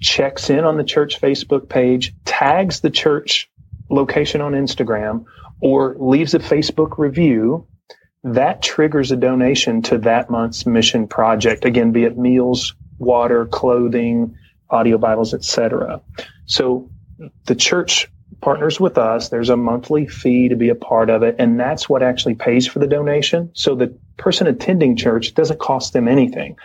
checks 0.00 0.50
in 0.50 0.64
on 0.64 0.76
the 0.76 0.84
church 0.84 1.20
Facebook 1.20 1.68
page, 1.68 2.14
tags 2.24 2.80
the 2.80 2.90
church 2.90 3.50
location 3.90 4.40
on 4.40 4.52
Instagram, 4.52 5.24
or 5.60 5.96
leaves 5.98 6.34
a 6.34 6.38
Facebook 6.38 6.98
review, 6.98 7.66
that 8.22 8.62
triggers 8.62 9.12
a 9.12 9.16
donation 9.16 9.82
to 9.82 9.98
that 9.98 10.30
month's 10.30 10.66
mission 10.66 11.08
project. 11.08 11.64
Again, 11.64 11.92
be 11.92 12.04
it 12.04 12.18
meals, 12.18 12.74
water, 12.98 13.46
clothing, 13.46 14.34
audio 14.68 14.98
Bibles, 14.98 15.34
etc. 15.34 16.00
So 16.46 16.90
the 17.46 17.54
church 17.54 18.08
partners 18.40 18.80
with 18.80 18.98
us. 18.98 19.28
There's 19.28 19.50
a 19.50 19.56
monthly 19.56 20.06
fee 20.06 20.48
to 20.48 20.56
be 20.56 20.68
a 20.68 20.74
part 20.74 21.10
of 21.10 21.22
it, 21.22 21.36
and 21.38 21.58
that's 21.58 21.88
what 21.88 22.02
actually 22.02 22.34
pays 22.34 22.66
for 22.66 22.78
the 22.78 22.86
donation. 22.86 23.50
So 23.54 23.74
the 23.74 23.96
person 24.16 24.46
attending 24.46 24.96
church 24.96 25.34
doesn't 25.34 25.60
cost 25.60 25.92
them 25.92 26.08
anything. 26.08 26.56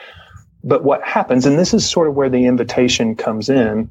But 0.64 0.84
what 0.84 1.04
happens, 1.04 1.46
and 1.46 1.60
this 1.60 1.74
is 1.74 1.90
sort 1.90 2.08
of 2.08 2.16
where 2.16 2.30
the 2.30 2.46
invitation 2.46 3.16
comes 3.16 3.50
in, 3.50 3.90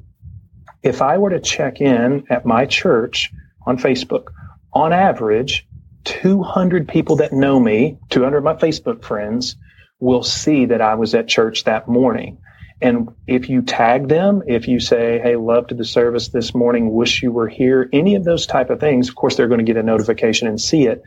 if 0.83 1.01
I 1.01 1.17
were 1.17 1.29
to 1.29 1.39
check 1.39 1.79
in 1.79 2.25
at 2.29 2.45
my 2.45 2.65
church 2.65 3.31
on 3.65 3.77
Facebook, 3.77 4.27
on 4.75 4.91
average, 4.93 5.67
200 6.03 6.87
people 6.87 7.15
that 7.15 7.33
know 7.33 7.59
me, 7.59 7.97
200 8.09 8.37
of 8.37 8.43
my 8.43 8.53
Facebook 8.53 9.03
friends, 9.03 9.55
will 9.99 10.21
see 10.21 10.65
that 10.65 10.81
I 10.81 10.95
was 10.95 11.15
at 11.15 11.27
church 11.27 11.63
that 11.63 11.87
morning. 11.87 12.37
And 12.81 13.09
if 13.25 13.49
you 13.49 13.61
tag 13.61 14.09
them, 14.09 14.43
if 14.45 14.67
you 14.67 14.81
say, 14.81 15.19
Hey, 15.19 15.37
love 15.37 15.67
to 15.67 15.75
the 15.75 15.85
service 15.85 16.29
this 16.29 16.53
morning, 16.53 16.93
wish 16.93 17.23
you 17.23 17.31
were 17.31 17.47
here, 17.47 17.89
any 17.93 18.15
of 18.15 18.25
those 18.25 18.45
type 18.45 18.69
of 18.69 18.81
things, 18.81 19.07
of 19.07 19.15
course, 19.15 19.37
they're 19.37 19.47
going 19.47 19.65
to 19.65 19.73
get 19.73 19.77
a 19.77 19.83
notification 19.83 20.47
and 20.47 20.59
see 20.59 20.85
it. 20.85 21.01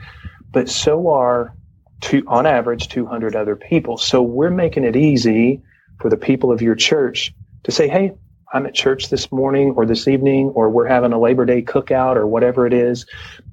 But 0.50 0.70
so 0.70 1.08
are 1.08 1.54
two, 2.00 2.24
on 2.26 2.46
average, 2.46 2.88
200 2.88 3.36
other 3.36 3.54
people. 3.54 3.98
So 3.98 4.22
we're 4.22 4.50
making 4.50 4.84
it 4.84 4.96
easy 4.96 5.62
for 6.00 6.08
the 6.08 6.16
people 6.16 6.50
of 6.50 6.62
your 6.62 6.74
church 6.74 7.34
to 7.64 7.70
say, 7.70 7.86
Hey, 7.86 8.12
I'm 8.52 8.66
at 8.66 8.74
church 8.74 9.10
this 9.10 9.30
morning 9.30 9.74
or 9.76 9.84
this 9.84 10.08
evening, 10.08 10.50
or 10.54 10.70
we're 10.70 10.86
having 10.86 11.12
a 11.12 11.20
Labor 11.20 11.44
Day 11.44 11.62
cookout 11.62 12.16
or 12.16 12.26
whatever 12.26 12.66
it 12.66 12.72
is. 12.72 13.06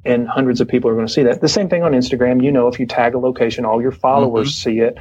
And 0.06 0.28
hundreds 0.28 0.62
of 0.62 0.68
people 0.68 0.90
are 0.90 0.94
going 0.94 1.08
to 1.08 1.12
see 1.12 1.24
that. 1.24 1.42
The 1.42 1.50
same 1.50 1.68
thing 1.68 1.84
on 1.84 1.92
Instagram. 1.92 2.44
You 2.44 2.52
know, 2.52 2.68
if 2.68 2.80
you 2.80 2.86
tag 2.86 3.14
a 3.14 3.20
location, 3.20 3.66
all 3.66 3.82
your 3.82 3.92
followers 3.92 4.52
mm-hmm. 4.52 4.70
see 4.70 4.80
it. 4.80 4.98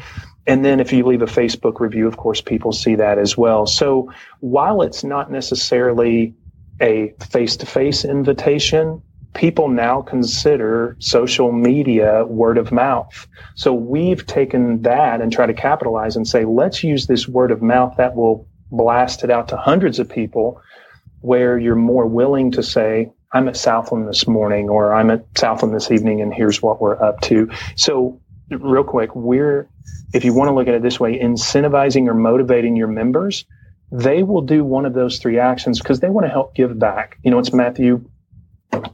And 0.46 0.64
then 0.64 0.80
if 0.80 0.92
you 0.92 1.06
leave 1.06 1.22
a 1.22 1.26
Facebook 1.26 1.80
review, 1.80 2.06
of 2.06 2.16
course, 2.16 2.40
people 2.40 2.72
see 2.72 2.96
that 2.96 3.18
as 3.18 3.36
well. 3.36 3.66
So 3.66 4.12
while 4.40 4.82
it's 4.82 5.04
not 5.04 5.30
necessarily 5.30 6.34
a 6.80 7.14
face 7.30 7.56
to 7.58 7.66
face 7.66 8.04
invitation, 8.04 9.00
people 9.32 9.68
now 9.68 10.02
consider 10.02 10.96
social 10.98 11.52
media 11.52 12.24
word 12.24 12.58
of 12.58 12.72
mouth. 12.72 13.26
So 13.54 13.72
we've 13.72 14.26
taken 14.26 14.82
that 14.82 15.20
and 15.20 15.32
try 15.32 15.46
to 15.46 15.54
capitalize 15.54 16.16
and 16.16 16.26
say, 16.26 16.44
let's 16.44 16.82
use 16.82 17.06
this 17.06 17.28
word 17.28 17.50
of 17.50 17.62
mouth 17.62 17.96
that 17.96 18.14
will 18.14 18.46
blast 18.76 19.24
it 19.24 19.30
out 19.30 19.48
to 19.48 19.56
hundreds 19.56 19.98
of 19.98 20.08
people 20.08 20.60
where 21.20 21.58
you're 21.58 21.74
more 21.74 22.06
willing 22.06 22.50
to 22.52 22.62
say, 22.62 23.10
I'm 23.32 23.48
at 23.48 23.56
Southland 23.56 24.06
this 24.06 24.28
morning 24.28 24.68
or 24.68 24.94
I'm 24.94 25.10
at 25.10 25.24
Southland 25.36 25.74
this 25.74 25.90
evening 25.90 26.20
and 26.20 26.32
here's 26.32 26.62
what 26.62 26.80
we're 26.80 27.02
up 27.02 27.20
to. 27.22 27.50
So 27.76 28.20
real 28.50 28.84
quick, 28.84 29.14
we're, 29.14 29.68
if 30.12 30.24
you 30.24 30.34
want 30.34 30.48
to 30.48 30.54
look 30.54 30.68
at 30.68 30.74
it 30.74 30.82
this 30.82 31.00
way, 31.00 31.18
incentivizing 31.18 32.08
or 32.08 32.14
motivating 32.14 32.76
your 32.76 32.88
members, 32.88 33.44
they 33.90 34.22
will 34.22 34.42
do 34.42 34.64
one 34.64 34.86
of 34.86 34.92
those 34.92 35.18
three 35.18 35.38
actions 35.38 35.78
because 35.78 36.00
they 36.00 36.08
want 36.08 36.26
to 36.26 36.30
help 36.30 36.54
give 36.54 36.78
back. 36.78 37.18
You 37.24 37.30
know, 37.30 37.38
it's 37.38 37.52
Matthew, 37.52 38.08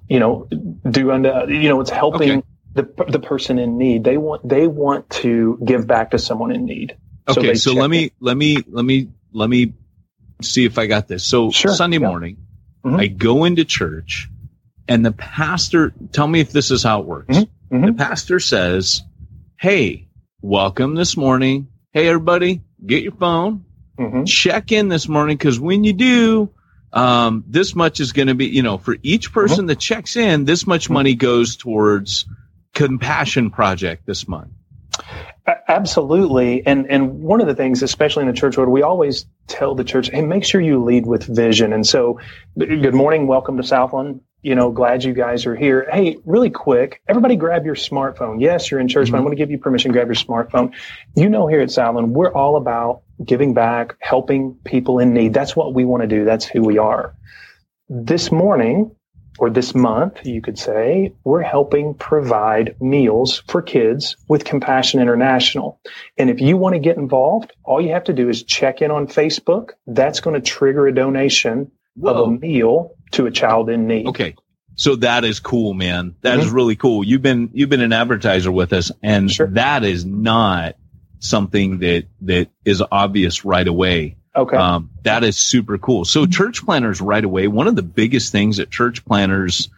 you 0.08 0.20
know, 0.20 0.48
do 0.88 1.10
unto, 1.10 1.52
you 1.52 1.68
know, 1.68 1.80
it's 1.80 1.90
helping 1.90 2.38
okay. 2.38 2.46
the, 2.74 3.04
the 3.08 3.18
person 3.18 3.58
in 3.58 3.76
need. 3.76 4.04
They 4.04 4.16
want, 4.16 4.48
they 4.48 4.66
want 4.66 5.10
to 5.10 5.58
give 5.64 5.86
back 5.86 6.12
to 6.12 6.18
someone 6.18 6.52
in 6.52 6.64
need. 6.64 6.96
Okay. 7.28 7.54
So, 7.54 7.72
so 7.72 7.80
let 7.80 7.90
me, 7.90 8.12
let 8.20 8.36
me, 8.36 8.58
let 8.68 8.84
me 8.84 9.08
let 9.32 9.48
me 9.48 9.74
see 10.42 10.64
if 10.64 10.78
I 10.78 10.86
got 10.86 11.08
this. 11.08 11.24
So 11.24 11.50
sure, 11.50 11.74
Sunday 11.74 11.98
yeah. 11.98 12.08
morning, 12.08 12.36
mm-hmm. 12.84 12.96
I 12.96 13.06
go 13.06 13.44
into 13.44 13.64
church 13.64 14.28
and 14.88 15.04
the 15.04 15.12
pastor, 15.12 15.92
tell 16.12 16.26
me 16.26 16.40
if 16.40 16.50
this 16.52 16.70
is 16.70 16.82
how 16.82 17.00
it 17.00 17.06
works. 17.06 17.36
Mm-hmm. 17.36 17.76
Mm-hmm. 17.76 17.86
The 17.86 17.92
pastor 17.92 18.40
says, 18.40 19.02
Hey, 19.58 20.08
welcome 20.40 20.94
this 20.94 21.16
morning. 21.16 21.68
Hey, 21.92 22.08
everybody, 22.08 22.62
get 22.84 23.02
your 23.02 23.12
phone, 23.12 23.64
mm-hmm. 23.98 24.24
check 24.24 24.72
in 24.72 24.88
this 24.88 25.08
morning. 25.08 25.38
Cause 25.38 25.60
when 25.60 25.84
you 25.84 25.92
do, 25.92 26.50
um, 26.92 27.44
this 27.46 27.76
much 27.76 28.00
is 28.00 28.12
going 28.12 28.28
to 28.28 28.34
be, 28.34 28.46
you 28.46 28.62
know, 28.62 28.78
for 28.78 28.96
each 29.02 29.32
person 29.32 29.58
mm-hmm. 29.58 29.66
that 29.66 29.78
checks 29.78 30.16
in, 30.16 30.44
this 30.44 30.66
much 30.66 30.84
mm-hmm. 30.84 30.94
money 30.94 31.14
goes 31.14 31.56
towards 31.56 32.26
compassion 32.74 33.50
project 33.50 34.06
this 34.06 34.26
month. 34.26 34.50
Absolutely. 35.46 36.64
And 36.66 36.90
and 36.90 37.22
one 37.22 37.40
of 37.40 37.46
the 37.46 37.54
things, 37.54 37.82
especially 37.82 38.22
in 38.22 38.28
the 38.28 38.34
church 38.34 38.56
world, 38.56 38.68
we 38.70 38.82
always 38.82 39.26
tell 39.46 39.74
the 39.74 39.84
church, 39.84 40.10
hey, 40.10 40.22
make 40.22 40.44
sure 40.44 40.60
you 40.60 40.82
lead 40.82 41.06
with 41.06 41.24
vision. 41.24 41.72
And 41.72 41.86
so 41.86 42.20
good 42.58 42.94
morning, 42.94 43.26
welcome 43.26 43.56
to 43.56 43.62
Southland. 43.62 44.20
You 44.42 44.54
know, 44.54 44.70
glad 44.70 45.04
you 45.04 45.12
guys 45.12 45.44
are 45.44 45.54
here. 45.54 45.86
Hey, 45.92 46.16
really 46.24 46.50
quick, 46.50 47.02
everybody 47.08 47.36
grab 47.36 47.66
your 47.66 47.74
smartphone. 47.74 48.40
Yes, 48.40 48.70
you're 48.70 48.80
in 48.80 48.88
church, 48.88 49.06
mm-hmm. 49.06 49.12
but 49.12 49.18
I'm 49.18 49.24
going 49.24 49.36
to 49.36 49.40
give 49.40 49.50
you 49.50 49.58
permission, 49.58 49.92
grab 49.92 50.06
your 50.06 50.14
smartphone. 50.14 50.72
You 51.14 51.28
know, 51.28 51.46
here 51.46 51.60
at 51.60 51.70
Southland, 51.70 52.14
we're 52.14 52.32
all 52.32 52.56
about 52.56 53.02
giving 53.22 53.52
back, 53.52 53.96
helping 54.00 54.54
people 54.64 54.98
in 54.98 55.12
need. 55.12 55.34
That's 55.34 55.54
what 55.54 55.74
we 55.74 55.84
want 55.84 56.02
to 56.02 56.06
do. 56.06 56.24
That's 56.24 56.46
who 56.46 56.62
we 56.62 56.78
are. 56.78 57.14
This 57.88 58.32
morning, 58.32 58.94
or 59.38 59.50
this 59.50 59.74
month, 59.74 60.26
you 60.26 60.42
could 60.42 60.58
say, 60.58 61.14
we're 61.24 61.42
helping 61.42 61.94
provide 61.94 62.76
meals 62.80 63.42
for 63.48 63.62
kids 63.62 64.16
with 64.28 64.44
Compassion 64.44 65.00
International. 65.00 65.80
And 66.18 66.28
if 66.30 66.40
you 66.40 66.56
want 66.56 66.74
to 66.74 66.78
get 66.78 66.96
involved, 66.96 67.52
all 67.64 67.80
you 67.80 67.90
have 67.92 68.04
to 68.04 68.12
do 68.12 68.28
is 68.28 68.42
check 68.42 68.82
in 68.82 68.90
on 68.90 69.06
Facebook. 69.06 69.70
That's 69.86 70.20
going 70.20 70.34
to 70.34 70.46
trigger 70.46 70.86
a 70.86 70.94
donation 70.94 71.70
Whoa. 71.94 72.12
of 72.12 72.28
a 72.28 72.30
meal 72.32 72.94
to 73.12 73.26
a 73.26 73.30
child 73.30 73.70
in 73.70 73.86
need. 73.86 74.08
Okay. 74.08 74.34
So 74.76 74.96
that 74.96 75.24
is 75.24 75.40
cool, 75.40 75.74
man. 75.74 76.16
That 76.22 76.38
mm-hmm. 76.38 76.46
is 76.46 76.50
really 76.50 76.76
cool. 76.76 77.04
You've 77.04 77.22
been 77.22 77.50
you've 77.52 77.68
been 77.68 77.82
an 77.82 77.92
advertiser 77.92 78.50
with 78.50 78.72
us 78.72 78.90
and 79.02 79.30
sure. 79.30 79.48
that 79.48 79.84
is 79.84 80.06
not 80.06 80.76
something 81.18 81.80
that 81.80 82.06
that 82.22 82.48
is 82.64 82.82
obvious 82.90 83.44
right 83.44 83.66
away. 83.66 84.16
Okay. 84.36 84.56
Um, 84.56 84.90
that 85.02 85.24
is 85.24 85.36
super 85.36 85.78
cool. 85.78 86.04
So 86.04 86.26
church 86.26 86.64
planters 86.64 87.00
right 87.00 87.24
away, 87.24 87.48
one 87.48 87.66
of 87.66 87.76
the 87.76 87.82
biggest 87.82 88.30
things 88.30 88.58
that 88.58 88.70
church 88.70 89.04
planters, 89.04 89.68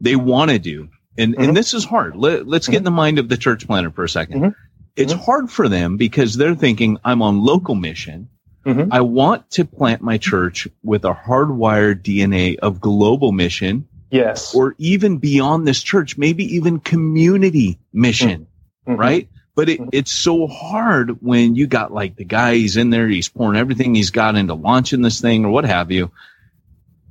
they 0.00 0.16
want 0.16 0.50
to 0.50 0.58
do, 0.58 0.88
and, 1.18 1.34
mm-hmm. 1.34 1.42
and 1.42 1.56
this 1.56 1.74
is 1.74 1.84
hard. 1.84 2.16
Let, 2.16 2.40
us 2.40 2.46
get 2.46 2.60
mm-hmm. 2.62 2.74
in 2.76 2.84
the 2.84 2.90
mind 2.90 3.18
of 3.18 3.28
the 3.28 3.36
church 3.36 3.66
planter 3.66 3.90
for 3.90 4.04
a 4.04 4.08
2nd 4.08 4.28
mm-hmm. 4.28 4.48
It's 4.96 5.12
mm-hmm. 5.12 5.22
hard 5.22 5.50
for 5.50 5.68
them 5.68 5.96
because 5.96 6.36
they're 6.36 6.54
thinking, 6.56 6.98
I'm 7.04 7.22
on 7.22 7.42
local 7.42 7.74
mission. 7.74 8.28
Mm-hmm. 8.66 8.92
I 8.92 9.00
want 9.02 9.48
to 9.52 9.64
plant 9.64 10.02
my 10.02 10.18
church 10.18 10.68
with 10.82 11.04
a 11.04 11.14
hardwired 11.14 12.02
DNA 12.02 12.58
of 12.58 12.80
global 12.80 13.32
mission. 13.32 13.86
Yes. 14.10 14.54
Or 14.54 14.74
even 14.78 15.18
beyond 15.18 15.66
this 15.66 15.82
church, 15.82 16.18
maybe 16.18 16.56
even 16.56 16.80
community 16.80 17.78
mission, 17.92 18.48
mm-hmm. 18.86 19.00
right? 19.00 19.28
But 19.54 19.68
it, 19.68 19.80
it's 19.92 20.12
so 20.12 20.46
hard 20.46 21.22
when 21.22 21.54
you 21.54 21.66
got 21.66 21.92
like 21.92 22.16
the 22.16 22.24
guy, 22.24 22.54
he's 22.54 22.76
in 22.76 22.90
there, 22.90 23.08
he's 23.08 23.28
pouring 23.28 23.58
everything 23.58 23.94
he's 23.94 24.10
got 24.10 24.36
into 24.36 24.54
launching 24.54 25.02
this 25.02 25.20
thing 25.20 25.44
or 25.44 25.50
what 25.50 25.64
have 25.64 25.90
you. 25.90 26.12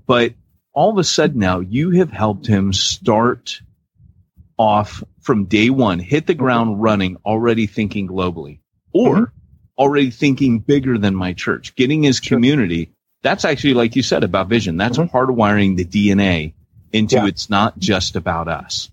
But 0.06 0.34
all 0.74 0.92
of 0.92 0.98
a 0.98 1.04
sudden 1.04 1.40
now 1.40 1.60
you 1.60 1.92
have 1.92 2.12
helped 2.12 2.48
him 2.48 2.74
start 2.74 3.62
off 4.58 5.04
from 5.22 5.46
day 5.46 5.70
one, 5.70 6.00
hit 6.00 6.28
the 6.28 6.34
ground 6.34 6.72
mm-hmm. 6.72 6.82
running, 6.82 7.18
already 7.26 7.68
thinking 7.68 8.08
globally 8.08 8.60
or 8.94 9.16
mm-hmm. 9.16 9.38
already 9.78 10.12
thinking 10.12 10.60
bigger 10.60 10.98
than 10.98 11.16
my 11.16 11.34
church, 11.34 11.76
getting 11.76 12.04
his 12.04 12.18
sure. 12.18 12.38
community. 12.38 12.92
That's 13.22 13.46
actually, 13.46 13.74
like 13.74 13.96
you 13.96 14.04
said 14.04 14.24
about 14.24 14.48
vision, 14.48 14.78
that's 14.78 14.98
mm-hmm. 14.98 15.16
hardwiring 15.16 15.76
the 15.76 15.86
DNA 15.86 16.54
into 16.92 17.16
yeah. 17.16 17.28
it's 17.28 17.50
not 17.50 17.78
just 17.78 18.16
about 18.16 18.48
us. 18.48 18.90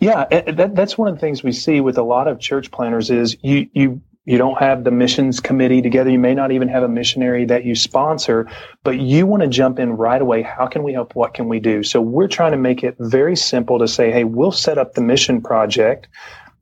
Yeah, 0.00 0.24
that, 0.30 0.74
that's 0.74 0.96
one 0.96 1.08
of 1.08 1.14
the 1.14 1.20
things 1.20 1.42
we 1.42 1.52
see 1.52 1.80
with 1.80 1.98
a 1.98 2.02
lot 2.02 2.26
of 2.26 2.40
church 2.40 2.70
planters 2.70 3.10
is 3.10 3.36
you 3.42 3.68
you 3.74 4.00
you 4.24 4.38
don't 4.38 4.58
have 4.58 4.84
the 4.84 4.90
missions 4.90 5.40
committee 5.40 5.82
together. 5.82 6.10
You 6.10 6.18
may 6.18 6.34
not 6.34 6.52
even 6.52 6.68
have 6.68 6.82
a 6.82 6.88
missionary 6.88 7.44
that 7.46 7.64
you 7.64 7.74
sponsor, 7.74 8.48
but 8.82 8.98
you 8.98 9.26
want 9.26 9.42
to 9.42 9.48
jump 9.48 9.78
in 9.78 9.92
right 9.92 10.20
away. 10.20 10.42
How 10.42 10.66
can 10.66 10.82
we 10.82 10.92
help? 10.92 11.14
What 11.14 11.34
can 11.34 11.48
we 11.48 11.58
do? 11.58 11.82
So 11.82 12.00
we're 12.00 12.28
trying 12.28 12.52
to 12.52 12.58
make 12.58 12.82
it 12.82 12.96
very 12.98 13.36
simple 13.36 13.78
to 13.78 13.88
say, 13.88 14.10
Hey, 14.10 14.24
we'll 14.24 14.52
set 14.52 14.78
up 14.78 14.94
the 14.94 15.02
mission 15.02 15.42
project. 15.42 16.08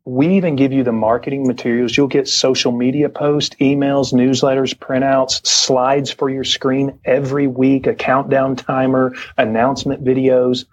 We 0.04 0.36
even 0.36 0.56
give 0.56 0.72
you 0.72 0.82
the 0.82 0.92
marketing 0.92 1.46
materials. 1.46 1.96
You'll 1.96 2.06
get 2.06 2.26
social 2.26 2.72
media 2.72 3.08
posts, 3.08 3.54
emails, 3.60 4.12
newsletters, 4.14 4.74
printouts, 4.74 5.46
slides 5.46 6.10
for 6.10 6.30
your 6.30 6.44
screen 6.44 6.98
every 7.04 7.46
week, 7.46 7.86
a 7.86 7.94
countdown 7.94 8.56
timer, 8.56 9.14
announcement 9.36 10.02
videos. 10.02 10.64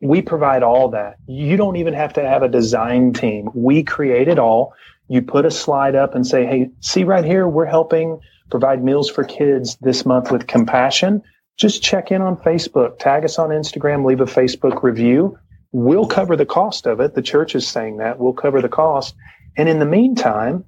We 0.00 0.22
provide 0.22 0.62
all 0.62 0.90
that. 0.90 1.16
You 1.26 1.56
don't 1.56 1.76
even 1.76 1.94
have 1.94 2.12
to 2.14 2.22
have 2.22 2.42
a 2.42 2.48
design 2.48 3.12
team. 3.12 3.50
We 3.54 3.82
create 3.82 4.28
it 4.28 4.38
all. 4.38 4.74
You 5.08 5.22
put 5.22 5.44
a 5.44 5.50
slide 5.50 5.94
up 5.94 6.14
and 6.14 6.26
say, 6.26 6.46
Hey, 6.46 6.70
see 6.80 7.04
right 7.04 7.24
here, 7.24 7.48
we're 7.48 7.66
helping 7.66 8.20
provide 8.50 8.82
meals 8.82 9.10
for 9.10 9.24
kids 9.24 9.76
this 9.80 10.06
month 10.06 10.30
with 10.30 10.46
compassion. 10.46 11.22
Just 11.56 11.82
check 11.82 12.12
in 12.12 12.22
on 12.22 12.36
Facebook, 12.36 12.98
tag 12.98 13.24
us 13.24 13.38
on 13.38 13.50
Instagram, 13.50 14.06
leave 14.06 14.20
a 14.20 14.26
Facebook 14.26 14.82
review 14.82 15.36
We'll 15.72 16.06
cover 16.06 16.36
the 16.36 16.46
cost 16.46 16.86
of 16.86 17.00
it. 17.00 17.14
The 17.14 17.22
church 17.22 17.54
is 17.54 17.68
saying 17.68 17.98
that 17.98 18.18
we'll 18.18 18.32
cover 18.32 18.62
the 18.62 18.68
cost. 18.68 19.14
And 19.56 19.68
in 19.68 19.78
the 19.78 19.86
meantime, 19.86 20.64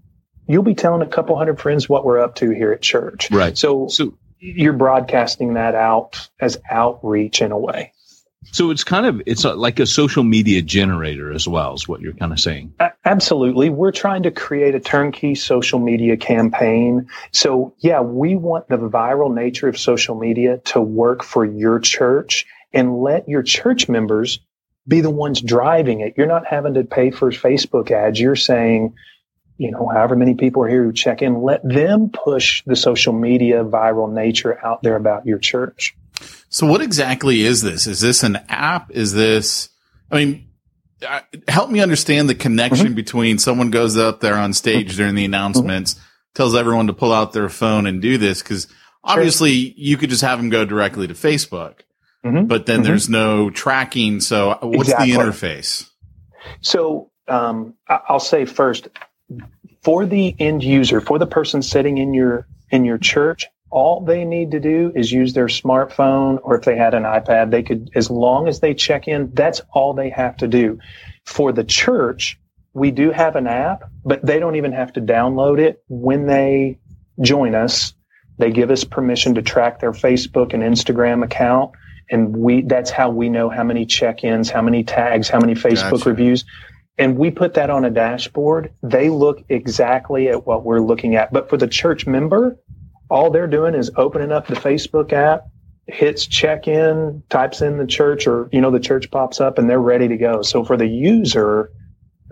you'll 0.46 0.62
be 0.62 0.74
telling 0.74 1.00
a 1.00 1.10
couple 1.10 1.36
hundred 1.36 1.58
friends 1.58 1.88
what 1.88 2.04
we're 2.04 2.18
up 2.18 2.34
to 2.36 2.50
here 2.50 2.72
at 2.72 2.82
church. 2.82 3.30
Right. 3.30 3.56
So, 3.56 3.88
so 3.88 4.12
you're 4.38 4.74
broadcasting 4.74 5.54
that 5.54 5.74
out 5.74 6.28
as 6.40 6.58
outreach 6.70 7.40
in 7.40 7.52
a 7.52 7.58
way. 7.58 7.92
So 8.52 8.70
it's 8.70 8.84
kind 8.84 9.04
of 9.04 9.20
it's 9.26 9.44
like 9.44 9.78
a 9.80 9.86
social 9.86 10.24
media 10.24 10.62
generator 10.62 11.30
as 11.32 11.46
well, 11.46 11.74
is 11.74 11.86
what 11.86 12.00
you're 12.00 12.14
kind 12.14 12.32
of 12.32 12.40
saying. 12.40 12.72
Absolutely, 13.04 13.68
we're 13.68 13.92
trying 13.92 14.22
to 14.22 14.30
create 14.30 14.74
a 14.74 14.80
turnkey 14.80 15.34
social 15.34 15.78
media 15.78 16.16
campaign. 16.16 17.06
So 17.32 17.74
yeah, 17.78 18.00
we 18.00 18.36
want 18.36 18.68
the 18.68 18.78
viral 18.78 19.34
nature 19.34 19.68
of 19.68 19.78
social 19.78 20.18
media 20.18 20.58
to 20.66 20.80
work 20.80 21.22
for 21.22 21.44
your 21.44 21.78
church 21.80 22.46
and 22.72 23.02
let 23.02 23.28
your 23.28 23.42
church 23.42 23.88
members 23.88 24.40
be 24.88 25.02
the 25.02 25.10
ones 25.10 25.40
driving 25.40 26.00
it. 26.00 26.14
You're 26.16 26.26
not 26.26 26.46
having 26.46 26.74
to 26.74 26.84
pay 26.84 27.10
for 27.10 27.30
Facebook 27.30 27.90
ads. 27.90 28.18
You're 28.18 28.36
saying, 28.36 28.94
you 29.58 29.70
know, 29.70 29.86
however 29.88 30.16
many 30.16 30.34
people 30.34 30.62
are 30.64 30.68
here 30.68 30.84
who 30.84 30.92
check 30.92 31.20
in, 31.20 31.42
let 31.42 31.60
them 31.62 32.10
push 32.10 32.62
the 32.64 32.76
social 32.76 33.12
media 33.12 33.64
viral 33.64 34.10
nature 34.10 34.58
out 34.64 34.82
there 34.82 34.96
about 34.96 35.26
your 35.26 35.38
church. 35.38 35.94
So 36.48 36.66
what 36.66 36.80
exactly 36.80 37.42
is 37.42 37.62
this? 37.62 37.86
Is 37.86 38.00
this 38.00 38.22
an 38.22 38.38
app? 38.48 38.90
Is 38.90 39.12
this, 39.12 39.68
I 40.10 40.16
mean, 40.16 40.48
uh, 41.06 41.20
help 41.48 41.70
me 41.70 41.80
understand 41.80 42.28
the 42.28 42.34
connection 42.34 42.88
mm-hmm. 42.88 42.94
between 42.94 43.38
someone 43.38 43.70
goes 43.70 43.96
up 43.96 44.20
there 44.20 44.36
on 44.36 44.52
stage 44.52 44.96
during 44.96 45.14
the 45.14 45.24
announcements, 45.24 45.94
mm-hmm. 45.94 46.04
tells 46.34 46.54
everyone 46.54 46.88
to 46.88 46.92
pull 46.92 47.12
out 47.12 47.32
their 47.32 47.48
phone 47.48 47.86
and 47.86 48.02
do 48.02 48.18
this. 48.18 48.42
Cause 48.42 48.66
obviously 49.04 49.52
you 49.52 49.96
could 49.96 50.10
just 50.10 50.22
have 50.22 50.38
them 50.38 50.50
go 50.50 50.64
directly 50.64 51.06
to 51.06 51.14
Facebook. 51.14 51.80
Mm-hmm. 52.24 52.46
But 52.46 52.66
then 52.66 52.80
mm-hmm. 52.80 52.84
there's 52.84 53.08
no 53.08 53.48
tracking. 53.50 54.20
So 54.20 54.58
what's 54.60 54.90
exactly. 54.90 55.12
the 55.12 55.18
interface? 55.18 55.88
So 56.60 57.10
um, 57.28 57.74
I'll 57.88 58.20
say 58.20 58.44
first, 58.44 58.88
for 59.82 60.04
the 60.04 60.34
end 60.38 60.62
user, 60.62 61.00
for 61.00 61.18
the 61.18 61.26
person 61.26 61.62
sitting 61.62 61.98
in 61.98 62.12
your 62.12 62.46
in 62.70 62.84
your 62.84 62.98
church, 62.98 63.46
all 63.70 64.04
they 64.04 64.24
need 64.24 64.50
to 64.52 64.60
do 64.60 64.92
is 64.94 65.12
use 65.12 65.32
their 65.32 65.46
smartphone, 65.46 66.38
or 66.42 66.56
if 66.56 66.64
they 66.64 66.76
had 66.76 66.94
an 66.94 67.04
iPad, 67.04 67.50
they 67.50 67.62
could, 67.62 67.90
as 67.94 68.10
long 68.10 68.48
as 68.48 68.60
they 68.60 68.74
check 68.74 69.06
in, 69.06 69.30
that's 69.32 69.60
all 69.72 69.94
they 69.94 70.10
have 70.10 70.36
to 70.38 70.48
do. 70.48 70.78
For 71.24 71.52
the 71.52 71.64
church, 71.64 72.38
we 72.72 72.90
do 72.90 73.10
have 73.10 73.36
an 73.36 73.46
app, 73.46 73.84
but 74.04 74.24
they 74.24 74.38
don't 74.38 74.56
even 74.56 74.72
have 74.72 74.92
to 74.94 75.00
download 75.00 75.60
it 75.60 75.82
when 75.88 76.26
they 76.26 76.78
join 77.20 77.54
us. 77.54 77.94
They 78.38 78.50
give 78.50 78.70
us 78.70 78.84
permission 78.84 79.34
to 79.34 79.42
track 79.42 79.80
their 79.80 79.92
Facebook 79.92 80.54
and 80.54 80.62
Instagram 80.62 81.24
account 81.24 81.72
and 82.10 82.36
we 82.36 82.62
that's 82.62 82.90
how 82.90 83.10
we 83.10 83.28
know 83.28 83.48
how 83.48 83.62
many 83.62 83.86
check-ins, 83.86 84.50
how 84.50 84.62
many 84.62 84.82
tags, 84.82 85.28
how 85.28 85.38
many 85.38 85.54
Facebook 85.54 85.90
gotcha. 85.90 86.10
reviews. 86.10 86.44
And 86.98 87.16
we 87.16 87.30
put 87.30 87.54
that 87.54 87.70
on 87.70 87.84
a 87.84 87.90
dashboard. 87.90 88.74
They 88.82 89.08
look 89.08 89.42
exactly 89.48 90.28
at 90.28 90.46
what 90.46 90.64
we're 90.64 90.80
looking 90.80 91.14
at. 91.14 91.32
But 91.32 91.48
for 91.48 91.56
the 91.56 91.68
church 91.68 92.06
member, 92.06 92.58
all 93.10 93.30
they're 93.30 93.46
doing 93.46 93.74
is 93.74 93.90
opening 93.96 94.32
up 94.32 94.46
the 94.46 94.54
Facebook 94.54 95.12
app, 95.12 95.46
hits 95.86 96.26
check 96.26 96.68
in, 96.68 97.22
types 97.28 97.60
in 97.60 97.78
the 97.78 97.86
church 97.86 98.26
or, 98.26 98.48
you 98.52 98.60
know, 98.60 98.70
the 98.70 98.80
church 98.80 99.10
pops 99.10 99.40
up 99.40 99.58
and 99.58 99.68
they're 99.68 99.80
ready 99.80 100.08
to 100.08 100.16
go. 100.16 100.42
So 100.42 100.64
for 100.64 100.76
the 100.76 100.86
user, 100.86 101.72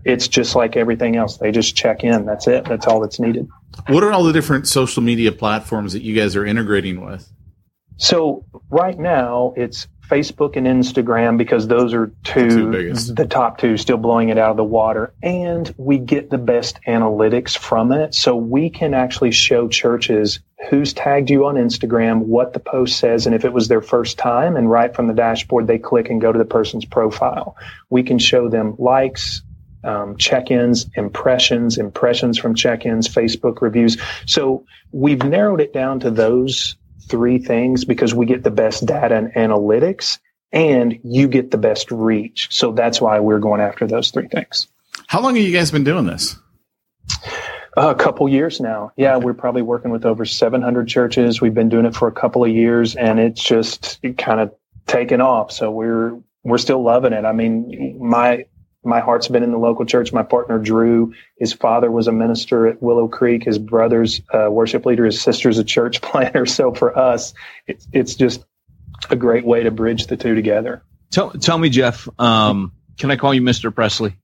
it's 0.04 0.28
just 0.28 0.54
like 0.54 0.76
everything 0.76 1.16
else. 1.16 1.38
They 1.38 1.50
just 1.50 1.76
check 1.76 2.04
in. 2.04 2.24
That's 2.24 2.46
it. 2.46 2.64
That's 2.64 2.86
all 2.86 3.00
that's 3.00 3.18
needed. 3.18 3.48
What 3.88 4.04
are 4.04 4.12
all 4.12 4.22
the 4.22 4.32
different 4.32 4.68
social 4.68 5.02
media 5.02 5.32
platforms 5.32 5.92
that 5.92 6.02
you 6.02 6.14
guys 6.14 6.36
are 6.36 6.46
integrating 6.46 7.04
with? 7.04 7.30
So 7.96 8.44
right 8.70 8.98
now 8.98 9.54
it's 9.56 9.88
Facebook 10.08 10.56
and 10.56 10.66
Instagram 10.66 11.36
because 11.36 11.66
those 11.66 11.92
are 11.92 12.12
two, 12.22 12.70
the, 12.70 13.12
the 13.16 13.26
top 13.26 13.58
two 13.58 13.76
still 13.76 13.96
blowing 13.96 14.28
it 14.28 14.38
out 14.38 14.52
of 14.52 14.56
the 14.56 14.64
water. 14.64 15.12
And 15.22 15.74
we 15.76 15.98
get 15.98 16.30
the 16.30 16.38
best 16.38 16.78
analytics 16.86 17.58
from 17.58 17.92
it. 17.92 18.14
So 18.14 18.36
we 18.36 18.70
can 18.70 18.94
actually 18.94 19.32
show 19.32 19.68
churches 19.68 20.38
who's 20.68 20.92
tagged 20.92 21.30
you 21.30 21.46
on 21.46 21.54
Instagram, 21.54 22.20
what 22.20 22.52
the 22.52 22.60
post 22.60 22.98
says, 22.98 23.26
and 23.26 23.34
if 23.34 23.44
it 23.44 23.52
was 23.52 23.68
their 23.68 23.80
first 23.80 24.18
time 24.18 24.56
and 24.56 24.70
right 24.70 24.94
from 24.94 25.06
the 25.06 25.14
dashboard, 25.14 25.66
they 25.66 25.78
click 25.78 26.10
and 26.10 26.20
go 26.20 26.32
to 26.32 26.38
the 26.38 26.44
person's 26.44 26.84
profile. 26.84 27.56
We 27.90 28.02
can 28.02 28.18
show 28.18 28.48
them 28.48 28.74
likes, 28.78 29.42
um, 29.84 30.16
check-ins, 30.16 30.90
impressions, 30.96 31.78
impressions 31.78 32.38
from 32.38 32.54
check-ins, 32.54 33.08
Facebook 33.08 33.60
reviews. 33.60 33.96
So 34.26 34.64
we've 34.90 35.22
narrowed 35.22 35.60
it 35.60 35.72
down 35.72 36.00
to 36.00 36.10
those 36.10 36.76
three 37.08 37.38
things 37.38 37.84
because 37.84 38.14
we 38.14 38.26
get 38.26 38.42
the 38.42 38.50
best 38.50 38.84
data 38.84 39.14
and 39.16 39.32
analytics 39.34 40.18
and 40.52 40.98
you 41.04 41.28
get 41.28 41.50
the 41.50 41.58
best 41.58 41.90
reach. 41.90 42.48
So 42.50 42.72
that's 42.72 43.00
why 43.00 43.20
we're 43.20 43.38
going 43.38 43.60
after 43.60 43.86
those 43.86 44.10
three 44.10 44.28
things. 44.28 44.66
How 45.06 45.20
long 45.20 45.36
have 45.36 45.44
you 45.44 45.52
guys 45.52 45.70
been 45.70 45.84
doing 45.84 46.06
this? 46.06 46.36
A 47.78 47.94
couple 47.94 48.28
years 48.28 48.60
now. 48.60 48.92
Yeah, 48.96 49.16
we're 49.16 49.34
probably 49.34 49.62
working 49.62 49.90
with 49.90 50.04
over 50.04 50.24
700 50.24 50.88
churches. 50.88 51.40
We've 51.40 51.54
been 51.54 51.68
doing 51.68 51.86
it 51.86 51.94
for 51.94 52.08
a 52.08 52.12
couple 52.12 52.44
of 52.44 52.50
years 52.50 52.96
and 52.96 53.18
it's 53.18 53.42
just 53.42 54.00
kind 54.16 54.40
of 54.40 54.54
taken 54.86 55.20
off. 55.20 55.52
So 55.52 55.70
we're 55.70 56.18
we're 56.42 56.58
still 56.58 56.82
loving 56.82 57.12
it. 57.12 57.24
I 57.24 57.32
mean, 57.32 57.98
my 58.00 58.46
my 58.84 59.00
heart's 59.00 59.28
been 59.28 59.42
in 59.42 59.52
the 59.52 59.58
local 59.58 59.84
church. 59.84 60.12
My 60.12 60.22
partner 60.22 60.58
Drew, 60.58 61.12
his 61.38 61.52
father 61.52 61.90
was 61.90 62.06
a 62.06 62.12
minister 62.12 62.66
at 62.66 62.82
Willow 62.82 63.08
Creek. 63.08 63.44
His 63.44 63.58
brother's 63.58 64.20
a 64.32 64.50
worship 64.50 64.86
leader. 64.86 65.04
His 65.04 65.20
sister's 65.20 65.58
a 65.58 65.64
church 65.64 66.00
planner. 66.02 66.46
So 66.46 66.72
for 66.72 66.96
us, 66.98 67.34
it's 67.66 67.86
it's 67.92 68.14
just 68.14 68.44
a 69.10 69.16
great 69.16 69.44
way 69.44 69.62
to 69.62 69.70
bridge 69.70 70.06
the 70.06 70.16
two 70.16 70.34
together. 70.34 70.82
Tell 71.10 71.30
tell 71.30 71.58
me, 71.58 71.68
Jeff. 71.70 72.08
Um, 72.18 72.72
can 72.98 73.10
I 73.10 73.16
call 73.16 73.34
you 73.34 73.42
Mister 73.42 73.70
Presley? 73.70 74.16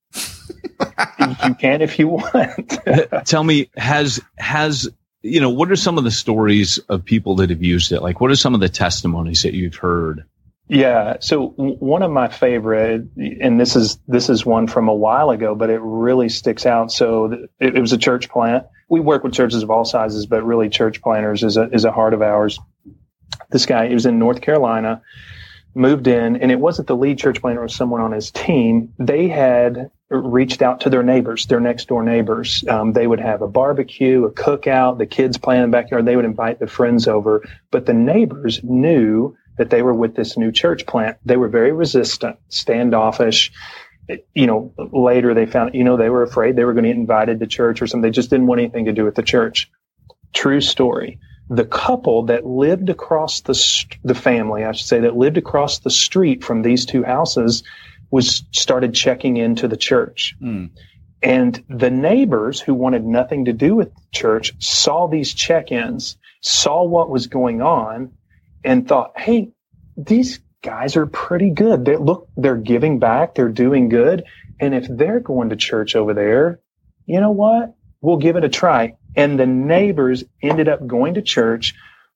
You 1.47 1.55
can 1.55 1.83
if 1.83 1.99
you 1.99 2.09
want. 2.09 2.79
tell 3.27 3.45
me, 3.45 3.71
has 3.77 4.21
has 4.37 4.89
you 5.23 5.41
know 5.41 5.51
what 5.51 5.71
are 5.71 5.77
some 5.77 5.99
of 5.99 6.05
the 6.05 6.11
stories 6.11 6.79
of 6.89 7.05
people 7.05 7.37
that 7.37 7.51
have 7.51 7.63
used 7.63 7.93
it? 7.93 8.01
Like, 8.03 8.21
what 8.21 8.31
are 8.31 8.37
some 8.37 8.55
of 8.55 8.61
the 8.61 8.69
testimonies 8.69 9.43
that 9.43 9.55
you've 9.55 9.77
heard? 9.77 10.25
Yeah. 10.69 11.19
So 11.21 11.49
one 11.49 12.03
of 12.03 12.11
my 12.11 12.29
favorite, 12.29 13.07
and 13.17 13.61
this 13.61 13.77
is 13.77 13.99
this 14.09 14.31
is 14.31 14.47
one 14.47 14.67
from 14.67 14.89
a 14.89 14.95
while 14.95 15.31
ago, 15.31 15.55
but 15.55 15.69
it 15.69 15.81
really 15.83 16.29
sticks 16.29 16.65
out. 16.65 16.91
So 16.91 17.49
it, 17.61 17.77
it 17.77 17.81
was 17.81 17.93
a 17.93 17.99
church 17.99 18.31
plant. 18.31 18.65
We 18.89 19.01
work 19.01 19.25
with 19.25 19.35
churches 19.35 19.63
of 19.63 19.71
all 19.71 19.85
sizes, 19.85 20.27
but 20.27 20.45
really 20.45 20.71
church 20.71 21.03
planters 21.03 21.43
is 21.43 21.57
a 21.57 21.69
is 21.71 21.85
a 21.85 21.93
heart 21.93 22.15
of 22.15 22.23
ours. 22.23 22.59
This 23.51 23.67
guy, 23.67 23.89
he 23.89 23.95
was 23.95 24.07
in 24.07 24.19
North 24.19 24.41
Carolina, 24.41 25.03
moved 25.75 26.07
in, 26.07 26.37
and 26.37 26.51
it 26.51 26.61
wasn't 26.61 26.89
the 26.89 26.97
lead 26.97 27.19
church 27.19 27.41
planter; 27.41 27.61
it 27.61 27.65
was 27.65 27.75
someone 27.75 28.01
on 28.01 28.13
his 28.13 28.31
team. 28.31 28.93
They 28.99 29.29
had 29.29 29.91
reached 30.11 30.63
out 30.63 30.81
to 30.83 30.91
their 30.91 31.03
neighbors, 31.03 31.47
their 31.47 31.61
next 31.61 31.89
door 31.89 32.03
neighbors. 32.03 32.65
Um, 32.69 32.93
they 32.93 33.07
would 33.07 33.21
have 33.21 33.43
a 33.43 33.49
barbecue, 33.49 34.25
a 34.25 34.31
cookout, 34.31 34.99
the 34.99 35.07
kids 35.07 35.39
playing 35.39 35.65
in 35.65 35.71
the 35.71 35.77
backyard. 35.77 36.07
They 36.07 36.17
would 36.17 36.25
invite 36.25 36.61
the 36.61 36.67
friends 36.67 37.09
over, 37.09 37.43
but 37.71 37.87
the 37.87 37.95
neighbors 37.95 38.61
knew 38.63 39.37
that 39.59 39.71
they 39.71 39.83
were 39.83 39.95
with 39.95 40.15
this 40.17 40.37
new 40.37 40.53
church 40.53 40.87
plant. 40.87 41.17
They 41.25 41.37
were 41.37 41.49
very 41.49 41.73
resistant, 41.73 42.37
standoffish. 42.49 43.53
You 44.35 44.47
know, 44.47 44.75
later 44.93 45.33
they 45.33 45.47
found, 45.47 45.75
you 45.75 45.85
know, 45.85 45.97
they 45.97 46.11
were 46.11 46.23
afraid 46.23 46.57
they 46.57 46.65
were 46.65 46.75
going 46.75 46.85
to 46.85 46.91
get 46.91 46.99
invited 46.99 47.41
to 47.41 47.47
church 47.47 47.81
or 47.81 47.87
something. 47.87 48.03
They 48.03 48.15
just 48.15 48.31
didn't 48.31 48.47
want 48.47 48.61
anything 48.61 48.85
to 48.87 48.93
do 48.93 49.05
with 49.05 49.15
the 49.15 49.23
church. 49.23 49.71
True 50.35 50.61
story. 50.61 51.19
The 51.49 51.65
couple 51.65 52.25
that 52.25 52.47
lived 52.47 52.89
across 52.89 53.43
the 53.43 53.55
the 54.03 54.15
family, 54.15 54.65
I 54.65 54.73
should 54.73 54.87
say, 54.87 55.01
that 55.01 55.17
lived 55.17 55.37
across 55.37 55.81
the 55.81 55.91
street 55.91 56.43
from 56.43 56.63
these 56.63 56.87
two 56.87 57.03
houses, 57.03 57.63
was 58.11 58.45
started 58.53 58.95
checking 58.95 59.37
into 59.37 59.69
the 59.69 59.77
church. 59.77 60.35
Mm. 60.41 60.71
And 61.23 61.65
the 61.69 61.91
neighbors 61.91 62.61
who 62.61 62.75
wanted 62.75 63.05
nothing 63.05 63.47
to 63.47 63.53
do 63.53 63.75
with 63.75 63.95
the 63.95 64.03
church 64.13 64.55
saw 64.59 65.09
these 65.09 65.33
check-ins, 65.33 66.17
saw 66.43 66.85
what 66.85 67.11
was 67.11 67.27
going 67.27 67.63
on, 67.63 68.13
and 68.63 68.87
thought, 68.87 69.19
Hey, 69.19 69.51
these 69.97 70.41
guys 70.63 70.97
are 70.97 71.07
pretty 71.07 71.51
good. 71.51 71.85
They 71.85 71.97
look, 71.97 72.29
they're 72.37 72.57
giving 72.57 72.99
back. 72.99 73.35
They're 73.35 73.49
doing 73.49 73.89
good. 73.89 74.25
And 74.61 74.75
if 74.75 74.87
they're 74.89 75.21
going 75.21 75.51
to 75.51 75.57
church 75.57 75.97
over 75.97 76.15
there, 76.15 76.61
you 77.07 77.21
know 77.21 77.33
what? 77.33 77.75
we'll 78.05 78.19
give 78.19 78.37
it 78.37 78.45
a 78.45 78.49
try. 78.49 78.95
And 79.17 79.39
the 79.39 79.47
neighbors 79.47 80.25
ended 80.43 80.69
up 80.69 80.87
going 80.87 81.15
to 81.15 81.23
church 81.23 81.75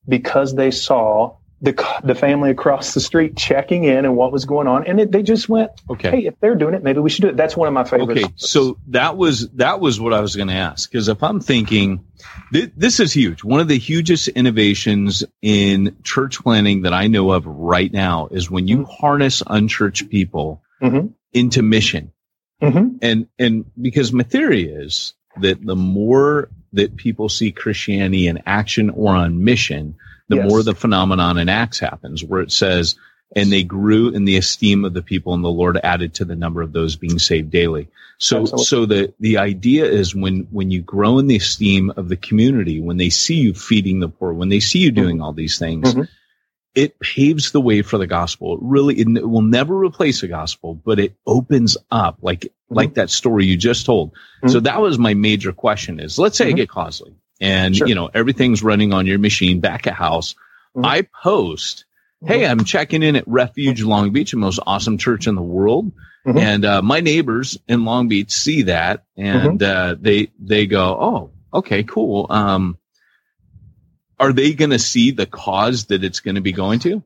because 0.09 0.55
they 0.55 0.71
saw 0.71 1.37
the 1.61 1.73
the 2.05 2.15
family 2.15 2.51
across 2.51 2.95
the 2.95 3.01
street 3.01 3.37
checking 3.37 3.83
in 3.83 4.05
and 4.05 4.17
what 4.17 4.31
was 4.31 4.45
going 4.45 4.69
on, 4.69 4.87
and 4.87 5.01
it, 5.01 5.11
they 5.11 5.25
just 5.25 5.49
went, 5.49 5.73
Okay. 5.91 6.11
"Hey, 6.11 6.27
if 6.27 6.35
they're 6.41 6.55
doing 6.55 6.73
it, 6.75 6.85
maybe 6.85 7.01
we 7.01 7.11
should 7.11 7.23
do 7.23 7.29
it." 7.29 7.37
That's 7.37 7.57
one 7.57 7.67
of 7.67 7.75
my 7.75 7.83
favorites. 7.83 8.23
Okay, 8.23 8.33
so 8.37 8.79
that 8.89 9.17
was 9.17 9.49
that 9.55 9.81
was 9.81 10.01
what 10.01 10.13
I 10.15 10.21
was 10.21 10.37
going 10.37 10.47
to 10.49 10.55
ask 10.55 10.89
because 10.89 11.09
if 11.09 11.21
I'm 11.21 11.41
thinking 11.41 12.05
th- 12.53 12.71
this 12.77 13.01
is 13.01 13.13
huge, 13.13 13.43
one 13.43 13.59
of 13.59 13.67
the 13.67 13.77
hugest 13.79 14.29
innovations 14.29 15.25
in 15.43 15.97
church 16.05 16.39
planting 16.41 16.83
that 16.83 16.95
I 16.95 17.09
know 17.09 17.33
of 17.33 17.45
right 17.45 17.93
now 17.93 18.29
is 18.31 18.49
when 18.49 18.69
you 18.69 18.85
harness 18.85 19.43
unchurched 19.45 20.11
people 20.11 20.63
Mhm. 20.81 21.13
into 21.33 21.63
mission, 21.63 22.13
Mhm. 22.63 22.99
and 23.03 23.27
and 23.37 23.65
because 23.83 24.13
my 24.13 24.23
theory 24.23 24.63
is 24.63 25.15
that 25.41 25.65
the 25.67 25.75
more 25.77 26.51
that 26.73 26.97
people 26.97 27.29
see 27.29 27.51
Christianity 27.53 28.27
in 28.27 28.41
action 28.47 28.91
or 28.91 29.15
on 29.15 29.45
mission, 29.45 29.95
the 30.29 30.37
Yes. 30.37 30.49
more 30.49 30.63
the 30.63 30.75
phenomenon 30.75 31.39
in 31.39 31.49
Acts 31.49 31.79
happens, 31.79 32.23
where 32.23 32.43
it 32.43 32.53
says, 32.53 32.97
and 33.37 33.51
they 33.53 33.63
grew 33.63 34.09
in 34.11 34.25
the 34.25 34.37
esteem 34.37 34.85
of 34.85 34.95
the 34.95 35.03
people, 35.03 35.35
and 35.35 35.45
the 35.45 35.51
Lord 35.51 35.79
added 35.83 36.15
to 36.15 36.25
the 36.25 36.37
number 36.37 36.63
of 36.63 36.73
those 36.73 36.97
being 36.97 37.19
saved 37.19 37.51
daily. 37.51 37.89
So, 38.19 38.41
Absolutely. 38.41 38.65
so 38.65 38.87
the 38.87 39.15
the 39.21 39.39
idea 39.39 39.85
is 39.85 40.15
when 40.15 40.49
when 40.51 40.71
you 40.71 40.81
grow 40.83 41.19
in 41.19 41.27
the 41.29 41.37
esteem 41.37 41.93
of 41.97 42.09
the 42.09 42.17
community, 42.17 42.81
when 42.81 42.97
they 42.97 43.11
see 43.11 43.37
you 43.37 43.55
feeding 43.55 44.01
the 44.01 44.09
poor, 44.09 44.33
when 44.33 44.49
they 44.49 44.61
see 44.61 44.81
you 44.81 44.91
doing 44.91 45.21
all 45.21 45.33
these 45.33 45.59
things. 45.59 45.95
Mhm. 45.95 46.09
It 46.75 46.99
paves 47.01 47.51
the 47.53 47.61
way 47.61 47.83
for 47.83 47.99
the 47.99 48.07
gospel. 48.07 48.55
It 48.55 48.61
really, 48.63 48.99
it 49.01 49.29
will 49.29 49.43
never 49.43 49.77
replace 49.77 50.21
the 50.21 50.29
gospel, 50.29 50.75
but 50.75 51.01
it 51.01 51.15
opens 51.27 51.77
up 51.91 52.19
like, 52.23 52.53
like 52.71 52.95
that 52.95 53.11
story 53.11 53.47
you 53.47 53.57
just 53.57 53.87
told. 53.87 54.13
So 54.47 54.61
Mhm. 54.61 54.65
that 54.65 54.81
was 54.81 54.99
my 54.99 55.15
major 55.15 55.53
question 55.53 55.99
is 55.99 56.19
let's 56.19 56.37
say 56.39 56.49
I 56.49 56.53
Mhm. 56.53 56.57
get 56.57 56.69
Causely 56.69 57.15
and 57.41 57.75
Sure. 57.77 57.87
you 57.89 57.95
know, 57.95 58.11
everything's 58.15 58.63
running 58.63 58.93
on 58.93 59.07
your 59.07 59.19
machine 59.19 59.61
back 59.61 59.87
at 59.87 59.95
house. 59.95 60.35
Mhm. 60.77 60.85
I 60.87 61.03
post, 61.23 61.85
Hey, 62.25 62.45
I'm 62.45 62.65
checking 62.65 63.05
in 63.05 63.15
at 63.15 63.23
Refuge 63.29 63.81
Long 63.85 64.11
Beach, 64.11 64.33
the 64.33 64.39
most 64.39 64.59
awesome 64.67 64.99
church 64.99 65.29
in 65.29 65.37
the 65.37 65.41
world. 65.43 65.93
And, 66.27 66.65
uh, 66.65 66.83
my 66.83 66.99
neighbors 67.01 67.57
in 67.69 67.85
Long 67.85 68.09
Beach 68.09 68.31
see 68.33 68.63
that 68.63 69.05
and, 69.17 69.63
uh, 69.63 69.95
they, 70.01 70.29
they 70.39 70.67
go, 70.67 70.99
Oh, 71.01 71.31
okay, 71.61 71.85
cool. 71.85 72.27
Um, 72.29 72.77
are 74.21 74.33
they 74.33 74.53
going 74.53 74.71
to 74.71 74.79
see 74.79 75.11
the 75.11 75.27
cause 75.27 75.87
that 75.87 76.05
it's 76.05 76.21
going 76.21 76.35
to 76.35 76.41
be 76.41 76.53
going 76.53 76.81
to? 76.81 77.03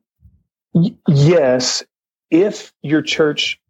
Y- 0.73 0.95
yes, 1.07 1.85
if 2.31 2.73
your 2.83 3.03
church 3.03 3.61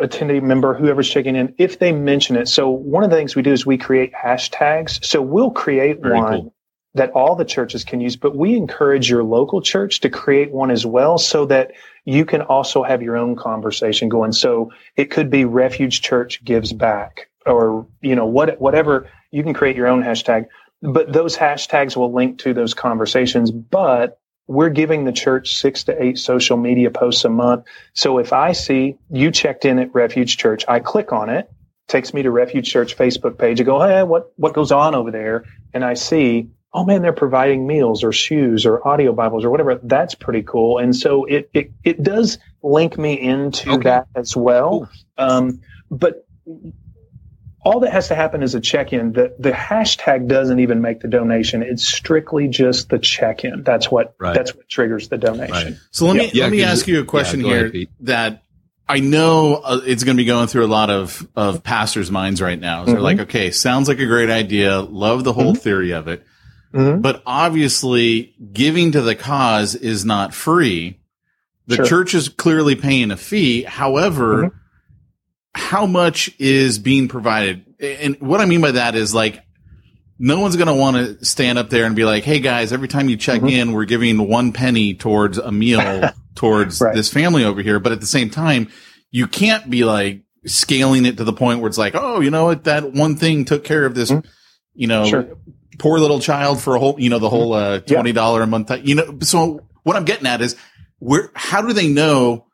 attendee 0.00 0.42
member, 0.42 0.74
whoever's 0.74 1.08
checking 1.08 1.36
in, 1.36 1.54
if 1.58 1.78
they 1.78 1.92
mention 1.92 2.36
it. 2.36 2.48
So 2.48 2.68
one 2.70 3.04
of 3.04 3.10
the 3.10 3.16
things 3.16 3.36
we 3.36 3.42
do 3.42 3.52
is 3.52 3.64
we 3.64 3.78
create 3.78 4.12
hashtags. 4.12 5.04
So 5.04 5.22
we'll 5.22 5.50
create 5.50 6.00
Very 6.00 6.18
one 6.18 6.32
cool. 6.32 6.54
that 6.94 7.10
all 7.12 7.36
the 7.36 7.44
churches 7.44 7.84
can 7.84 8.00
use, 8.00 8.16
but 8.16 8.36
we 8.36 8.56
encourage 8.56 9.08
your 9.08 9.22
local 9.22 9.60
church 9.60 10.00
to 10.00 10.10
create 10.10 10.50
one 10.50 10.70
as 10.70 10.84
well 10.84 11.18
so 11.18 11.46
that 11.46 11.72
you 12.04 12.24
can 12.24 12.42
also 12.42 12.82
have 12.82 13.02
your 13.02 13.16
own 13.16 13.36
conversation 13.36 14.08
going. 14.08 14.32
So 14.32 14.72
it 14.96 15.10
could 15.10 15.30
be 15.30 15.44
Refuge 15.44 16.02
Church 16.02 16.42
gives 16.44 16.72
back 16.72 17.28
or, 17.46 17.86
you 18.00 18.16
know, 18.16 18.26
what, 18.26 18.60
whatever 18.60 19.08
you 19.30 19.42
can 19.42 19.54
create 19.54 19.76
your 19.76 19.86
own 19.86 20.02
hashtag, 20.02 20.46
but 20.82 21.12
those 21.12 21.36
hashtags 21.36 21.96
will 21.96 22.12
link 22.12 22.38
to 22.40 22.52
those 22.52 22.74
conversations. 22.74 23.50
But 23.50 24.18
we're 24.48 24.70
giving 24.70 25.04
the 25.04 25.12
church 25.12 25.56
six 25.56 25.84
to 25.84 26.02
eight 26.02 26.18
social 26.18 26.56
media 26.56 26.90
posts 26.90 27.24
a 27.24 27.28
month. 27.28 27.64
So 27.94 28.18
if 28.18 28.32
I 28.32 28.52
see 28.52 28.98
you 29.08 29.30
checked 29.30 29.64
in 29.64 29.78
at 29.78 29.94
Refuge 29.94 30.36
Church, 30.36 30.64
I 30.68 30.80
click 30.80 31.12
on 31.12 31.30
it, 31.30 31.50
takes 31.88 32.12
me 32.12 32.22
to 32.22 32.30
Refuge 32.30 32.68
Church 32.68 32.96
Facebook 32.96 33.38
page. 33.38 33.60
I 33.60 33.64
go, 33.64 33.80
hey, 33.80 34.02
what, 34.02 34.32
what 34.36 34.52
goes 34.52 34.72
on 34.72 34.94
over 34.94 35.10
there? 35.10 35.44
And 35.72 35.84
I 35.84 35.94
see, 35.94 36.50
oh 36.74 36.84
man, 36.84 37.02
they're 37.02 37.12
providing 37.12 37.66
meals 37.66 38.02
or 38.02 38.12
shoes 38.12 38.66
or 38.66 38.86
audio 38.86 39.12
Bibles 39.12 39.44
or 39.44 39.50
whatever. 39.50 39.78
That's 39.82 40.14
pretty 40.16 40.42
cool. 40.42 40.78
And 40.78 40.94
so 40.94 41.24
it, 41.26 41.48
it, 41.54 41.70
it 41.84 42.02
does 42.02 42.38
link 42.62 42.98
me 42.98 43.14
into 43.18 43.70
Okay. 43.74 43.84
that 43.84 44.08
as 44.16 44.36
well. 44.36 44.90
Cool. 45.16 45.28
Um, 45.28 45.60
but 45.90 46.26
all 47.64 47.80
that 47.80 47.92
has 47.92 48.08
to 48.08 48.14
happen 48.14 48.42
is 48.42 48.54
a 48.54 48.60
check-in. 48.60 49.12
The 49.12 49.34
the 49.38 49.52
hashtag 49.52 50.26
doesn't 50.28 50.58
even 50.60 50.80
make 50.80 51.00
the 51.00 51.08
donation. 51.08 51.62
It's 51.62 51.86
strictly 51.86 52.48
just 52.48 52.88
the 52.88 52.98
check-in. 52.98 53.62
That's 53.62 53.90
what 53.90 54.14
Right. 54.18 54.34
that's 54.34 54.54
what 54.54 54.68
triggers 54.68 55.08
the 55.08 55.18
donation. 55.18 55.52
Right. 55.52 55.74
So 55.90 56.06
let 56.06 56.16
me 56.16 56.30
Yeah, 56.32 56.44
let 56.44 56.52
me 56.52 56.58
'cause 56.62 56.78
ask 56.80 56.88
you 56.88 57.00
a 57.00 57.04
question 57.04 57.40
yeah, 57.40 57.46
here 57.46 57.66
ahead, 57.66 57.88
that 58.00 58.42
I 58.88 58.98
know 59.00 59.54
uh, 59.64 59.80
it's 59.86 60.02
going 60.04 60.16
to 60.16 60.20
be 60.20 60.26
going 60.26 60.48
through 60.48 60.64
a 60.64 60.66
lot 60.66 60.90
of 60.90 61.26
of 61.36 61.62
pastors' 61.62 62.10
minds 62.10 62.42
right 62.42 62.58
now. 62.60 62.84
They're 62.84 62.96
Mhm. 62.96 63.02
like, 63.02 63.20
okay, 63.20 63.50
sounds 63.52 63.86
like 63.88 64.00
a 64.00 64.06
great 64.06 64.28
idea. 64.28 64.80
Love 64.80 65.22
the 65.24 65.32
whole 65.32 65.54
theory 65.54 65.92
of 65.92 66.08
it, 66.08 66.24
Mhm. 66.74 67.00
but 67.00 67.22
obviously, 67.24 68.34
giving 68.52 68.92
to 68.92 69.00
the 69.00 69.14
cause 69.14 69.74
is 69.76 70.04
not 70.04 70.34
free. 70.34 70.98
The 71.68 71.76
Sure. 71.76 71.84
church 71.86 72.14
is 72.14 72.28
clearly 72.28 72.74
paying 72.74 73.12
a 73.12 73.16
fee. 73.16 73.62
However, 73.62 74.42
Mhm. 74.42 74.50
How 75.54 75.86
much 75.86 76.34
is 76.38 76.78
being 76.78 77.08
provided? 77.08 77.64
And 77.80 78.16
what 78.20 78.40
I 78.40 78.46
mean 78.46 78.60
by 78.60 78.72
that 78.72 78.94
is 78.94 79.14
like, 79.14 79.42
no 80.18 80.38
one's 80.40 80.56
going 80.56 80.68
to 80.68 80.74
want 80.74 80.96
to 80.96 81.24
stand 81.24 81.58
up 81.58 81.68
there 81.68 81.84
and 81.84 81.96
be 81.96 82.04
like, 82.04 82.22
Hey 82.24 82.38
guys, 82.38 82.72
every 82.72 82.88
time 82.88 83.08
you 83.08 83.16
check 83.16 83.40
Mhm. 83.40 83.50
in, 83.50 83.72
we're 83.72 83.84
giving 83.86 84.28
one 84.28 84.52
penny 84.52 84.94
towards 84.94 85.36
a 85.38 85.50
meal 85.50 86.10
towards 86.36 86.80
Right. 86.80 86.94
this 86.94 87.08
family 87.12 87.44
over 87.44 87.60
here. 87.60 87.80
But 87.80 87.92
at 87.92 88.00
the 88.00 88.06
same 88.06 88.30
time, 88.30 88.68
you 89.10 89.26
can't 89.26 89.68
be 89.68 89.84
like 89.84 90.22
scaling 90.46 91.06
it 91.06 91.16
to 91.16 91.24
the 91.24 91.32
point 91.32 91.60
where 91.60 91.68
it's 91.68 91.78
like, 91.78 91.94
Oh, 91.96 92.20
you 92.20 92.30
know 92.30 92.44
what? 92.44 92.64
That 92.64 92.92
one 92.92 93.16
thing 93.16 93.44
took 93.44 93.64
care 93.64 93.84
of 93.84 93.94
this, 93.94 94.10
Mhm. 94.10 94.24
you 94.74 94.86
know, 94.86 95.04
Sure. 95.06 95.26
poor 95.78 95.98
little 95.98 96.20
child 96.20 96.60
for 96.60 96.76
a 96.76 96.78
whole, 96.78 96.96
you 96.98 97.10
know, 97.10 97.18
the 97.18 97.28
whole, 97.30 97.52
uh, 97.52 97.80
$20 97.80 98.42
a 98.42 98.46
month. 98.46 98.70
You 98.84 98.94
know, 98.94 99.18
so 99.22 99.60
what 99.82 99.96
I'm 99.96 100.04
getting 100.04 100.26
at 100.26 100.40
is 100.40 100.54
where, 101.00 101.30
how 101.34 101.62
do 101.62 101.72
they 101.72 101.88
know 101.88 102.46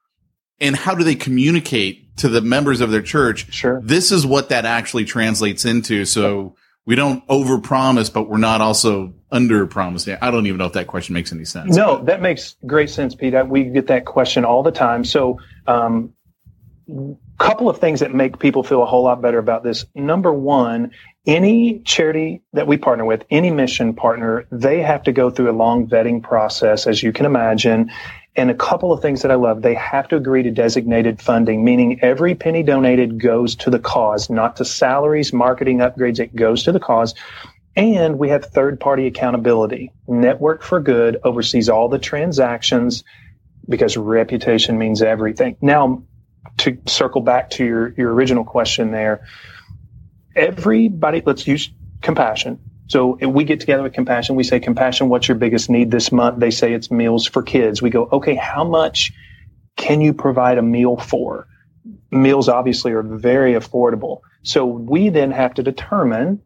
and 0.60 0.76
how 0.76 0.94
do 0.94 1.04
they 1.04 1.14
communicate 1.14 2.16
to 2.18 2.28
the 2.28 2.40
members 2.40 2.80
of 2.80 2.90
their 2.90 3.02
church? 3.02 3.52
Sure. 3.52 3.80
This 3.82 4.12
is 4.12 4.26
what 4.26 4.48
that 4.48 4.64
actually 4.64 5.04
translates 5.04 5.64
into. 5.64 6.04
So 6.04 6.56
we 6.84 6.94
don't 6.94 7.26
overpromise, 7.28 8.12
but 8.12 8.28
we're 8.28 8.38
not 8.38 8.60
also 8.60 9.14
under 9.30 9.66
promising. 9.66 10.16
I 10.20 10.30
don't 10.30 10.46
even 10.46 10.58
know 10.58 10.66
if 10.66 10.72
that 10.72 10.86
question 10.86 11.14
makes 11.14 11.32
any 11.32 11.44
sense. 11.44 11.76
No, 11.76 12.02
that 12.04 12.22
makes 12.22 12.56
great 12.66 12.90
sense, 12.90 13.14
Pete. 13.14 13.34
We 13.46 13.64
get 13.64 13.88
that 13.88 14.06
question 14.06 14.44
all 14.44 14.62
the 14.62 14.72
time. 14.72 15.04
So, 15.04 15.38
um, 15.66 16.14
couple 17.38 17.68
of 17.68 17.78
things 17.78 18.00
that 18.00 18.12
make 18.12 18.38
people 18.38 18.62
feel 18.62 18.82
a 18.82 18.86
whole 18.86 19.04
lot 19.04 19.22
better 19.22 19.38
about 19.38 19.62
this. 19.62 19.84
Number 19.94 20.32
one, 20.32 20.90
any 21.26 21.80
charity 21.80 22.42
that 22.52 22.66
we 22.66 22.76
partner 22.76 23.04
with, 23.04 23.24
any 23.30 23.50
mission 23.50 23.94
partner, 23.94 24.46
they 24.50 24.80
have 24.80 25.02
to 25.04 25.12
go 25.12 25.30
through 25.30 25.50
a 25.50 25.52
long 25.52 25.86
vetting 25.86 26.22
process, 26.22 26.86
as 26.86 27.02
you 27.02 27.12
can 27.12 27.26
imagine. 27.26 27.90
And 28.36 28.50
a 28.50 28.54
couple 28.54 28.92
of 28.92 29.02
things 29.02 29.22
that 29.22 29.32
I 29.32 29.34
love, 29.34 29.62
they 29.62 29.74
have 29.74 30.06
to 30.08 30.16
agree 30.16 30.44
to 30.44 30.50
designated 30.50 31.20
funding, 31.20 31.64
meaning 31.64 31.98
every 32.02 32.34
penny 32.34 32.62
donated 32.62 33.20
goes 33.20 33.56
to 33.56 33.70
the 33.70 33.80
cause, 33.80 34.30
not 34.30 34.56
to 34.56 34.64
salaries, 34.64 35.32
marketing 35.32 35.78
upgrades. 35.78 36.20
It 36.20 36.36
goes 36.36 36.62
to 36.64 36.72
the 36.72 36.78
cause. 36.78 37.14
And 37.74 38.18
we 38.18 38.28
have 38.28 38.44
third 38.44 38.80
party 38.80 39.06
accountability. 39.06 39.92
Network 40.06 40.62
for 40.62 40.80
Good 40.80 41.18
oversees 41.24 41.68
all 41.68 41.88
the 41.88 41.98
transactions 41.98 43.02
because 43.68 43.96
reputation 43.96 44.78
means 44.78 45.02
everything. 45.02 45.56
Now, 45.60 46.02
to 46.58 46.78
circle 46.86 47.20
back 47.20 47.50
to 47.50 47.64
your, 47.64 47.88
your 47.96 48.12
original 48.12 48.44
question 48.44 48.90
there, 48.90 49.26
everybody, 50.34 51.22
let's 51.24 51.46
use 51.46 51.70
compassion. 52.00 52.58
So 52.88 53.16
we 53.26 53.44
get 53.44 53.60
together 53.60 53.82
with 53.82 53.92
compassion, 53.92 54.34
we 54.34 54.44
say, 54.44 54.60
compassion, 54.60 55.08
what's 55.08 55.28
your 55.28 55.36
biggest 55.36 55.70
need 55.70 55.90
this 55.90 56.10
month? 56.10 56.40
They 56.40 56.50
say 56.50 56.72
it's 56.72 56.90
meals 56.90 57.26
for 57.26 57.42
kids. 57.42 57.80
We 57.80 57.90
go, 57.90 58.08
okay, 58.12 58.34
how 58.34 58.64
much 58.64 59.12
can 59.76 60.00
you 60.00 60.12
provide 60.12 60.58
a 60.58 60.62
meal 60.62 60.96
for? 60.96 61.46
Meals 62.10 62.48
obviously 62.48 62.92
are 62.92 63.02
very 63.02 63.52
affordable. 63.52 64.20
So 64.42 64.64
we 64.64 65.10
then 65.10 65.30
have 65.30 65.54
to 65.54 65.62
determine 65.62 66.42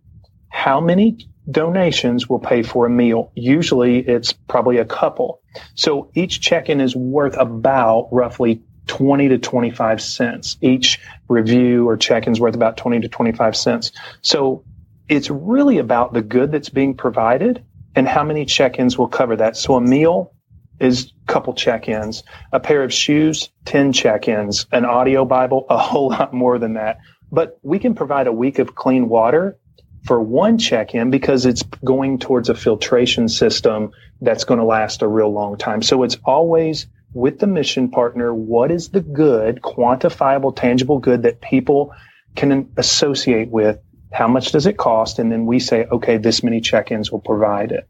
how 0.49 0.81
many 0.81 1.29
donations 1.51 2.29
will 2.29 2.39
pay 2.39 2.63
for 2.63 2.87
a 2.87 2.91
meal. 2.91 3.33
Usually 3.35 3.99
it's 3.99 4.33
probably 4.33 4.79
a 4.79 4.85
couple. 4.85 5.41
So 5.75 6.11
each 6.15 6.41
check-in 6.41 6.81
is 6.81 6.95
worth 6.95 7.37
about 7.37 8.09
roughly 8.13 8.63
20 8.89 9.29
to 9.29 9.39
25 9.39 10.03
cents. 10.03 10.57
Each 10.61 11.01
review 11.29 11.89
or 11.89 11.97
check-in 11.97 12.33
is 12.33 12.41
worth 12.41 12.55
about 12.55 12.77
20 12.77 13.01
to 13.01 13.09
25 13.09 13.57
cents. 13.57 13.93
So 14.23 14.65
it's 15.13 15.29
really 15.29 15.77
about 15.77 16.15
the 16.15 16.23
good 16.23 16.51
that's 16.53 16.71
being 16.71 16.95
provided 16.95 17.63
and 17.95 18.09
how 18.09 18.25
many 18.25 18.47
check-ins 18.47 18.97
will 18.97 19.09
cover 19.09 19.37
that. 19.37 19.59
So 19.59 19.75
a 19.75 19.81
meal 19.81 20.33
is 20.81 21.13
a 21.29 21.33
couple 21.33 21.53
check-ins, 21.53 22.23
a 22.51 22.59
pair 22.59 22.83
of 22.83 22.95
shoes, 22.95 23.51
10 23.67 23.93
check-ins, 23.93 24.67
an 24.73 24.87
audio 24.87 25.27
Bible, 25.27 25.67
a 25.69 25.77
whole 25.77 26.09
lot 26.09 26.33
more 26.33 26.59
than 26.59 26.75
that. 26.75 26.99
But 27.31 27.59
we 27.63 27.79
can 27.79 27.95
provide 27.95 28.27
a 28.27 28.33
week 28.33 28.59
of 28.59 28.75
clean 28.75 29.11
water 29.11 29.59
for 30.07 30.19
one 30.19 30.57
check-in 30.57 31.11
because 31.11 31.45
it's 31.45 31.63
going 31.85 32.19
towards 32.19 32.49
a 32.49 32.55
filtration 32.55 33.29
system 33.29 33.91
that's 34.23 34.45
going 34.45 34.61
to 34.61 34.67
last 34.67 35.03
a 35.03 35.09
real 35.09 35.31
long 35.31 35.59
time. 35.59 35.83
So 35.83 36.05
it's 36.05 36.17
always 36.25 36.87
with 37.13 37.39
the 37.39 37.47
mission 37.47 37.91
partner, 37.91 38.33
what 38.33 38.71
is 38.71 38.89
the 38.89 39.03
good, 39.03 39.61
quantifiable, 39.61 40.57
tangible 40.57 40.99
good 40.99 41.23
that 41.25 41.43
people 41.43 41.95
can 42.35 42.71
associate 42.79 43.51
with 43.51 43.79
How 44.13 44.29
much 44.29 44.53
does 44.53 44.67
it 44.67 44.77
cost? 44.77 45.19
And 45.19 45.31
then 45.33 45.47
we 45.47 45.59
say, 45.59 45.85
okay, 45.91 46.17
this 46.19 46.43
many 46.43 46.61
check-ins 46.61 47.11
will 47.11 47.21
provide 47.21 47.73
it. 47.73 47.89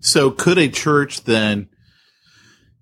So 0.00 0.30
could 0.30 0.58
a 0.58 0.68
church 0.68 1.24
then, 1.24 1.68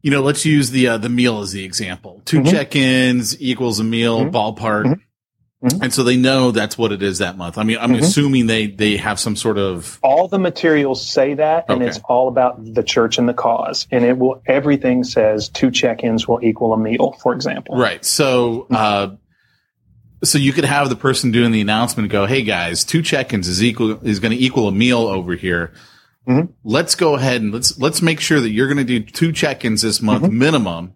you 0.02 0.10
know, 0.10 0.20
let's 0.22 0.44
use 0.44 0.70
the 0.70 0.88
uh, 0.88 0.98
the 0.98 1.08
meal 1.08 1.40
as 1.40 1.52
the 1.52 1.64
example. 1.64 2.20
2 2.26 2.40
Mhm. 2.40 2.50
check-ins 2.50 3.40
equals 3.40 3.80
a 3.80 3.84
meal 3.84 4.20
Mhm. 4.26 4.30
ballpark. 4.32 4.84
Mhm. 4.84 5.00
Mhm. 5.64 5.78
And 5.82 5.94
so 5.94 6.02
they 6.02 6.16
know 6.18 6.50
that's 6.50 6.76
what 6.76 6.92
it 6.92 7.02
is 7.02 7.18
that 7.18 7.38
month. 7.38 7.56
I 7.56 7.62
mean, 7.62 7.78
I'm 7.80 7.92
Mhm. 7.94 8.02
assuming 8.02 8.46
they 8.48 8.66
they 8.66 8.98
have 8.98 9.18
some 9.18 9.34
sort 9.34 9.56
of 9.56 9.98
All 10.02 10.28
the 10.28 10.38
materials 10.38 11.00
say 11.06 11.32
that, 11.34 11.64
and 11.70 11.80
Okay. 11.80 11.88
it's 11.88 12.00
all 12.06 12.28
about 12.28 12.62
the 12.74 12.82
church 12.82 13.16
and 13.16 13.26
the 13.26 13.32
cause. 13.32 13.86
And 13.90 14.04
it 14.04 14.18
will, 14.18 14.42
everything 14.46 15.04
says 15.04 15.48
two 15.48 15.70
check-ins 15.70 16.28
will 16.28 16.40
equal 16.42 16.74
a 16.74 16.78
meal, 16.78 17.16
for 17.22 17.32
example. 17.32 17.76
right. 17.78 18.04
So 18.04 18.66
uh 18.70 19.08
so 20.24 20.38
you 20.38 20.52
could 20.52 20.64
have 20.64 20.88
the 20.88 20.96
person 20.96 21.30
doing 21.30 21.52
the 21.52 21.60
announcement 21.60 22.10
go, 22.10 22.26
"Hey 22.26 22.42
guys, 22.42 22.84
two 22.84 23.02
check-ins 23.02 23.48
is 23.48 23.62
equal 23.62 23.98
is 24.06 24.20
going 24.20 24.32
to 24.32 24.42
equal 24.42 24.68
a 24.68 24.72
meal 24.72 25.00
over 25.00 25.34
here." 25.34 25.72
Mhm. 26.28 26.50
Let's 26.64 26.94
go 26.94 27.16
ahead 27.16 27.42
and 27.42 27.52
let's 27.52 27.78
let's 27.78 28.00
make 28.00 28.20
sure 28.20 28.40
that 28.40 28.50
you're 28.50 28.66
going 28.66 28.78
to 28.78 28.84
do 28.84 29.00
two 29.00 29.32
check-ins 29.32 29.82
this 29.82 30.00
month 30.00 30.30
minimum. 30.30 30.94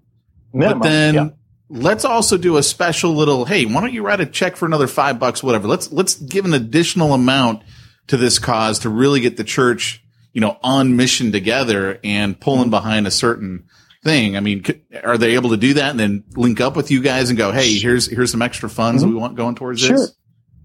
Minimum. 0.52 0.78
But 0.78 0.88
then 0.88 1.14
yeah. 1.14 1.28
let's 1.68 2.04
also 2.04 2.38
do 2.38 2.56
a 2.56 2.62
special 2.62 3.12
little, 3.14 3.44
hey, 3.44 3.66
why 3.66 3.80
don't 3.80 3.92
you 3.92 4.02
write 4.02 4.20
a 4.20 4.26
check 4.26 4.56
for 4.56 4.66
another 4.66 4.86
five 4.86 5.18
bucks, 5.18 5.42
whatever. 5.42 5.68
Let's, 5.68 5.92
let's 5.92 6.14
give 6.14 6.44
an 6.44 6.54
additional 6.54 7.12
amount 7.12 7.62
to 8.06 8.16
this 8.16 8.38
cause 8.38 8.78
to 8.80 8.88
really 8.88 9.20
get 9.20 9.36
the 9.36 9.44
church, 9.44 10.02
you 10.32 10.40
know, 10.40 10.58
on 10.62 10.96
mission 10.96 11.30
together 11.30 12.00
and 12.02 12.40
pulling 12.40 12.70
behind 12.70 13.06
a 13.06 13.10
certain 13.10 13.64
thing. 14.02 14.36
I 14.36 14.40
mean, 14.40 14.64
are 15.02 15.18
they 15.18 15.34
able 15.34 15.50
to 15.50 15.56
do 15.56 15.74
that 15.74 15.90
and 15.90 16.00
then 16.00 16.24
link 16.36 16.60
up 16.60 16.76
with 16.76 16.90
you 16.90 17.02
guys 17.02 17.30
and 17.30 17.38
go, 17.38 17.52
hey, 17.52 17.78
here's, 17.78 18.06
here's 18.06 18.30
some 18.30 18.42
extra 18.42 18.68
funds 18.68 19.04
we 19.04 19.10
mm-hmm. 19.10 19.20
want 19.20 19.36
going 19.36 19.54
towards 19.54 19.80
Sure. 19.80 19.96
this? 19.96 20.14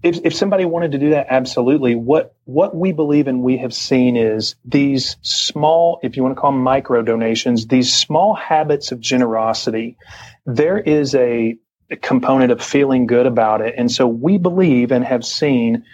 if, 0.04 0.20
if 0.22 0.34
somebody 0.34 0.66
wanted 0.66 0.92
to 0.92 0.98
do 0.98 1.10
that, 1.10 1.28
absolutely. 1.30 1.94
What 1.94 2.36
what 2.44 2.76
we 2.76 2.92
believe 2.92 3.26
and 3.26 3.42
we 3.42 3.56
have 3.56 3.72
seen 3.72 4.16
is 4.16 4.54
these 4.62 5.16
small, 5.22 5.98
if 6.02 6.14
you 6.16 6.22
want 6.22 6.36
to 6.36 6.40
call 6.40 6.52
them 6.52 6.60
micro 6.60 7.00
donations, 7.00 7.66
these 7.66 7.92
small 7.92 8.34
habits 8.34 8.92
of 8.92 9.00
generosity. 9.00 9.96
There 10.44 10.78
is 10.78 11.14
a 11.14 11.56
component 12.02 12.52
of 12.52 12.62
feeling 12.62 13.06
good 13.06 13.24
about 13.24 13.62
it, 13.62 13.74
and 13.78 13.90
so 13.90 14.06
we 14.06 14.36
believe 14.36 14.92
and 14.92 15.04
have 15.04 15.24
seen 15.24 15.84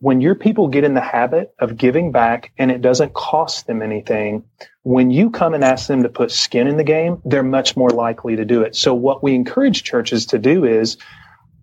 when 0.00 0.20
your 0.20 0.34
people 0.34 0.68
get 0.68 0.82
in 0.84 0.94
the 0.94 1.00
habit 1.00 1.54
of 1.58 1.76
giving 1.76 2.10
back 2.10 2.52
and 2.58 2.70
it 2.70 2.80
doesn't 2.80 3.12
cost 3.12 3.66
them 3.66 3.82
anything. 3.82 4.44
When 4.82 5.10
you 5.10 5.30
come 5.30 5.52
and 5.54 5.62
ask 5.62 5.86
them 5.88 6.02
to 6.02 6.08
put 6.08 6.30
skin 6.30 6.66
in 6.66 6.78
the 6.78 6.84
game, 6.84 7.20
they're 7.24 7.42
much 7.42 7.76
more 7.76 7.90
likely 7.90 8.36
to 8.36 8.44
do 8.46 8.62
it. 8.62 8.74
So 8.74 8.94
what 8.94 9.22
we 9.22 9.34
encourage 9.34 9.82
churches 9.84 10.26
to 10.26 10.38
do 10.38 10.64
is 10.64 10.96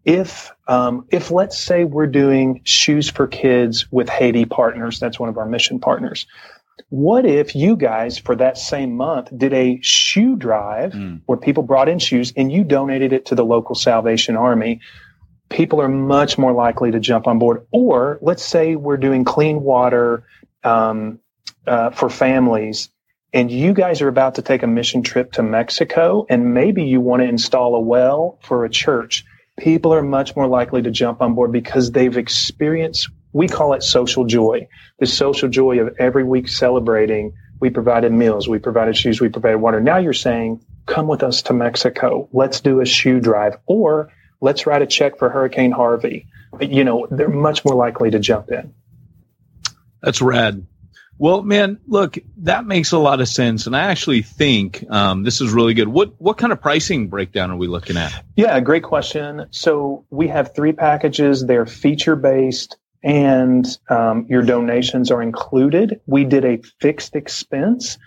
if 0.05 0.51
um, 0.67 1.05
if 1.11 1.31
let's 1.31 1.57
say 1.57 1.83
we're 1.83 2.07
doing 2.07 2.61
shoes 2.63 3.09
for 3.09 3.27
kids 3.27 3.91
with 3.91 4.07
Haiti 4.07 4.45
partners, 4.45 4.99
that's 4.99 5.19
one 5.19 5.29
of 5.29 5.37
our 5.37 5.47
mission 5.47 5.79
partners. 5.79 6.27
What 6.89 7.25
if 7.25 7.55
you 7.55 7.75
guys 7.75 8.19
for 8.19 8.35
that 8.35 8.57
same 8.57 8.95
month 8.95 9.29
did 9.35 9.51
a 9.53 9.79
shoe 9.81 10.35
drive 10.35 10.93
Mm. 10.93 11.21
where 11.25 11.37
people 11.37 11.63
brought 11.63 11.89
in 11.89 11.97
shoes 11.99 12.31
and 12.37 12.51
you 12.51 12.63
donated 12.63 13.11
it 13.13 13.25
to 13.25 13.35
the 13.35 13.43
local 13.43 13.73
Salvation 13.75 14.37
Army? 14.37 14.79
People 15.49 15.81
are 15.81 15.87
much 15.87 16.37
more 16.37 16.53
likely 16.53 16.91
to 16.91 16.99
jump 16.99 17.27
on 17.27 17.39
board. 17.39 17.65
Or 17.71 18.19
let's 18.21 18.43
say 18.43 18.75
we're 18.75 18.97
doing 18.97 19.23
clean 19.23 19.61
water 19.61 20.23
um, 20.63 21.19
uh, 21.65 21.91
for 21.91 22.09
families 22.09 22.89
and 23.33 23.51
you 23.51 23.73
guys 23.73 24.01
are 24.01 24.07
about 24.07 24.35
to 24.35 24.41
take 24.41 24.63
a 24.63 24.67
mission 24.67 25.03
trip 25.03 25.33
to 25.33 25.43
Mexico, 25.43 26.25
and 26.29 26.53
maybe 26.53 26.83
you 26.83 27.01
want 27.01 27.21
to 27.21 27.27
install 27.27 27.75
a 27.75 27.79
well 27.79 28.39
for 28.41 28.63
a 28.63 28.69
church, 28.69 29.25
people 29.59 29.93
are 29.93 30.01
much 30.01 30.35
more 30.35 30.47
likely 30.47 30.81
to 30.81 30.91
jump 30.91 31.21
on 31.21 31.35
board 31.35 31.51
because 31.51 31.91
they've 31.91 32.17
experienced, 32.17 33.09
we 33.33 33.47
call 33.47 33.73
it 33.73 33.83
social 33.83 34.25
joy, 34.25 34.67
the 34.99 35.05
social 35.05 35.49
joy 35.49 35.79
of 35.79 35.93
every 35.99 36.23
week 36.23 36.47
celebrating. 36.47 37.33
We 37.59 37.69
provided 37.69 38.11
meals, 38.11 38.47
we 38.47 38.59
provided 38.59 38.95
shoes, 38.95 39.19
we 39.19 39.29
provided 39.29 39.57
water. 39.57 39.81
Now 39.81 39.97
you're 39.97 40.13
saying, 40.13 40.63
come 40.85 41.07
with 41.07 41.21
us 41.21 41.41
to 41.43 41.53
Mexico. 41.53 42.29
Let's 42.31 42.61
do 42.61 42.81
a 42.81 42.85
shoe 42.85 43.19
drive, 43.19 43.57
or 43.65 44.09
let's 44.41 44.65
write 44.65 44.81
a 44.81 44.87
check 44.87 45.17
for 45.17 45.29
Hurricane 45.29 45.71
Harvey. 45.71 46.27
You 46.59 46.83
know, 46.83 47.07
they're 47.09 47.29
much 47.29 47.65
more 47.65 47.75
likely 47.75 48.11
to 48.11 48.19
jump 48.19 48.51
in. 48.51 48.73
That's 50.01 50.21
rad. 50.21 50.65
Well, 51.19 51.41
man, 51.41 51.79
look, 51.87 52.17
that 52.37 52.65
makes 52.65 52.91
a 52.91 52.99
lot 52.99 53.21
of 53.21 53.27
sense, 53.27 53.65
and 53.65 53.75
I 53.75 53.85
actually 53.85 54.21
think 54.21 54.85
um, 54.89 55.23
this 55.23 55.41
is 55.41 55.51
really 55.51 55.73
good. 55.73 55.87
What 55.87 56.13
what 56.19 56.37
kind 56.37 56.53
of 56.53 56.61
pricing 56.61 57.07
breakdown 57.07 57.49
are 57.49 57.57
we 57.57 57.67
looking 57.67 57.97
at? 57.97 58.23
Yeah, 58.35 58.59
great 58.59 58.83
question. 58.83 59.47
So 59.49 60.05
we 60.11 60.27
have 60.27 60.53
three 60.53 60.73
packages. 60.73 61.43
They're 61.43 61.65
feature 61.65 62.15
based 62.15 62.77
and 63.03 63.65
um, 63.89 64.25
your 64.29 64.43
donations 64.43 65.11
are 65.11 65.21
included. 65.21 66.01
We 66.07 66.25
did 66.25 66.45
a 66.45 66.61
fixed 66.79 67.15
expense 67.15 67.97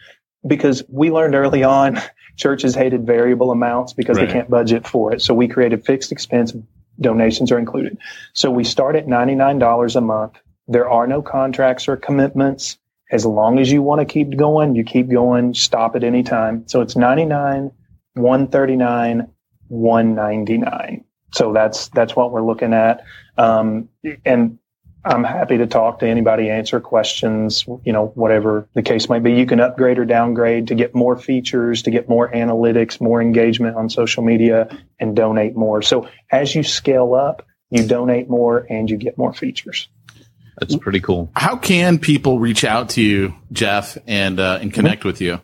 because 0.46 0.82
we 0.88 1.10
learned 1.10 1.34
early 1.34 1.62
on 1.62 2.00
churches 2.40 2.74
hated 2.74 3.07
variable 3.07 3.50
amounts 3.53 3.92
because 3.92 4.16
Right. 4.16 4.26
they 4.26 4.33
can't 4.33 4.48
budget 4.50 4.87
for 4.88 5.12
it. 5.12 5.20
So 5.20 5.35
we 5.35 5.46
created 5.46 5.85
fixed 5.85 6.11
expense. 6.11 6.55
Donations 7.00 7.53
are 7.53 7.59
included. 7.59 7.98
So 8.33 8.50
we 8.50 8.64
start 8.64 8.96
at 8.96 9.07
$99 9.07 9.94
a 9.94 10.00
month. 10.00 10.38
There 10.66 10.88
are 10.88 11.07
no 11.07 11.20
contracts 11.20 11.87
or 11.87 11.96
commitments. 11.96 12.79
As 13.12 13.26
long 13.26 13.59
as 13.59 13.70
you 13.70 13.83
want 13.83 14.00
to 14.00 14.05
keep 14.07 14.37
going, 14.37 14.74
you 14.74 14.85
keep 14.85 15.11
going, 15.11 15.53
stop 15.53 15.96
at 15.96 16.05
any 16.05 16.22
time. 16.22 16.64
So 16.66 16.81
it's 16.81 16.96
99, 16.96 17.72
139, 18.14 19.26
199. 19.68 21.05
So 21.33 21.53
that's 21.53 21.88
that's 21.88 22.16
what 22.16 22.33
we're 22.33 22.42
looking 22.42 22.72
at. 22.72 23.05
Um, 23.37 23.88
and 24.24 24.59
I'm 25.04 25.24
happy 25.24 25.58
to 25.58 25.66
talk 25.66 26.00
to 26.00 26.06
anybody, 26.06 26.50
answer 26.50 26.78
questions, 26.78 27.64
you 27.84 27.92
know, 27.92 28.06
whatever 28.14 28.68
the 28.74 28.82
case 28.82 29.08
might 29.08 29.22
be. 29.22 29.32
You 29.32 29.46
can 29.46 29.58
upgrade 29.58 29.98
or 29.98 30.04
downgrade 30.04 30.68
to 30.68 30.74
get 30.74 30.94
more 30.94 31.16
features, 31.16 31.82
to 31.82 31.90
get 31.90 32.08
more 32.08 32.30
analytics, 32.30 33.00
more 33.00 33.22
engagement 33.22 33.76
on 33.76 33.88
social 33.88 34.22
media, 34.22 34.68
and 34.98 35.16
donate 35.16 35.56
more. 35.56 35.80
So 35.80 36.08
as 36.30 36.54
you 36.54 36.62
scale 36.62 37.14
up, 37.14 37.46
you 37.70 37.86
donate 37.86 38.28
more 38.28 38.66
and 38.68 38.90
you 38.90 38.98
get 38.98 39.16
more 39.16 39.32
features. 39.32 39.88
That's 40.58 40.76
pretty 40.76 41.00
cool. 41.00 41.30
How 41.34 41.56
can 41.56 41.98
people 41.98 42.38
reach 42.38 42.64
out 42.64 42.90
to 42.90 43.02
you, 43.02 43.34
Jeff, 43.50 43.96
and, 44.06 44.38
uh, 44.38 44.58
and 44.60 44.70
connect 44.72 45.04
with 45.04 45.22
you? 45.22 45.40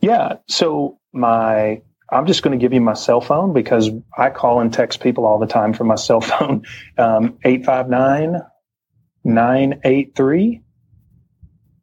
Yeah. 0.00 0.38
So 0.48 0.98
my, 1.12 1.82
I'm 2.10 2.26
just 2.26 2.42
going 2.42 2.58
to 2.58 2.62
give 2.62 2.72
you 2.72 2.80
my 2.80 2.94
cell 2.94 3.20
phone 3.20 3.52
because 3.52 3.90
I 4.16 4.30
call 4.30 4.60
and 4.60 4.72
text 4.72 5.00
people 5.00 5.26
all 5.26 5.38
the 5.38 5.46
time 5.46 5.74
from 5.74 5.88
my 5.88 5.96
cell 5.96 6.20
phone. 6.20 6.64
Um, 6.96 7.38
859 7.44 8.40
983 9.24 10.62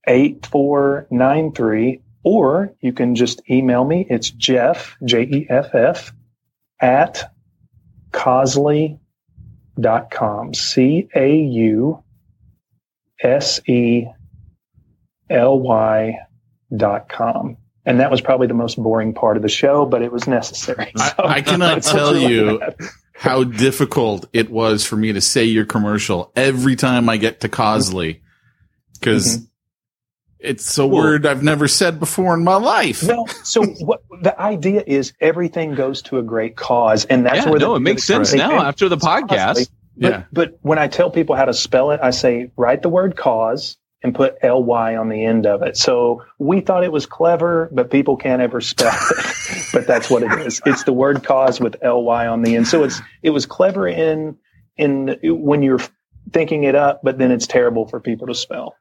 8493. 0.08 2.02
Or 2.24 2.74
you 2.82 2.92
can 2.92 3.16
just 3.16 3.42
email 3.50 3.86
me. 3.86 4.06
It's 4.10 4.32
Jeff, 4.32 4.98
J 5.06 5.22
E 5.22 5.46
F 5.48 5.76
F, 5.76 6.12
at 6.82 7.32
Causely.com. 8.12 9.00
C 10.54 11.08
A 11.16 11.36
U 11.36 12.04
S 13.22 13.62
E 13.68 14.08
L 15.30 15.60
Y 15.60 16.20
dot 16.76 17.10
com. 17.10 17.58
And 17.86 18.00
that 18.00 18.10
was 18.10 18.20
probably 18.22 18.48
the 18.48 18.54
most 18.56 18.82
boring 18.82 19.14
part 19.14 19.38
of 19.38 19.44
the 19.44 19.50
show, 19.50 19.86
but 19.86 20.02
it 20.02 20.12
was 20.12 20.28
necessary. 20.28 20.92
I- 20.98 21.10
So 21.10 21.16
I 21.24 21.42
cannot 21.42 21.84
tell 21.84 22.18
you- 22.18 22.60
how 23.14 23.44
difficult 23.46 24.28
it 24.34 24.50
was 24.50 24.86
for 24.86 24.98
me 24.98 25.14
to 25.14 25.22
say 25.22 25.46
your 25.46 25.66
commercial 25.66 26.32
every 26.36 26.76
time 26.76 27.08
I 27.08 27.16
get 27.18 27.42
to 27.42 27.50
Causely 27.50 28.20
because 29.00 29.38
Mm-hmm. 29.38 29.46
it's 30.40 30.78
a 30.78 30.86
word 30.86 31.26
I've 31.26 31.42
never 31.44 31.68
said 31.70 32.00
before 32.00 32.34
in 32.34 32.44
my 32.44 32.56
life. 32.56 33.04
No, 33.04 33.26
so 33.44 33.64
what 33.64 34.04
the 34.22 34.40
idea 34.40 34.84
is 34.86 35.14
everything 35.22 35.76
goes 35.76 36.02
to 36.04 36.18
a 36.20 36.24
great 36.24 36.56
cause, 36.58 37.06
and 37.06 37.26
that's 37.26 37.46
yeah, 37.46 37.50
where 37.52 37.60
no, 37.60 37.70
the, 37.70 37.76
it 37.76 37.80
makes 37.80 38.04
sense 38.04 38.32
they- 38.32 38.38
now 38.38 38.62
after 38.62 38.90
the 38.90 38.98
podcast. 38.98 39.70
But, 39.98 40.12
Yeah. 40.12 40.24
but 40.34 40.58
when 40.62 40.78
I 40.78 40.88
tell 40.90 41.10
people 41.10 41.36
how 41.38 41.46
to 41.46 41.54
spell 41.54 41.92
it, 41.92 42.02
I 42.04 42.10
say 42.12 42.52
write 42.58 42.82
the 42.82 42.90
word 42.90 43.16
cause 43.16 43.78
and 44.06 44.14
put 44.14 44.38
ly 44.44 44.96
on 44.96 45.10
the 45.10 45.26
end 45.26 45.48
of 45.48 45.64
it. 45.64 45.76
So 45.76 46.24
we 46.38 46.62
thought 46.62 46.84
it 46.84 46.92
was 46.92 47.08
clever, 47.08 47.70
but 47.72 47.90
people 47.90 48.18
can't 48.18 48.40
ever 48.40 48.62
spell 48.62 48.94
it. 48.94 49.68
but 49.74 49.88
that's 49.88 50.12
what 50.12 50.22
it 50.22 50.32
is. 50.46 50.62
It's 50.64 50.84
the 50.84 50.94
word 50.94 51.24
cause 51.24 51.60
with 51.60 51.76
ly 51.84 52.28
on 52.28 52.44
the 52.44 52.56
end. 52.56 52.68
So 52.68 52.84
it's 52.84 53.02
it 53.24 53.32
was 53.32 53.48
clever 53.48 53.88
in 53.88 54.38
in 54.78 55.18
when 55.24 55.64
you're 55.64 55.82
thinking 56.32 56.66
it 56.66 56.76
up, 56.76 57.02
but 57.04 57.18
then 57.18 57.32
it's 57.32 57.48
terrible 57.48 57.88
for 57.88 58.00
people 58.00 58.28
to 58.28 58.36
spell. 58.36 58.76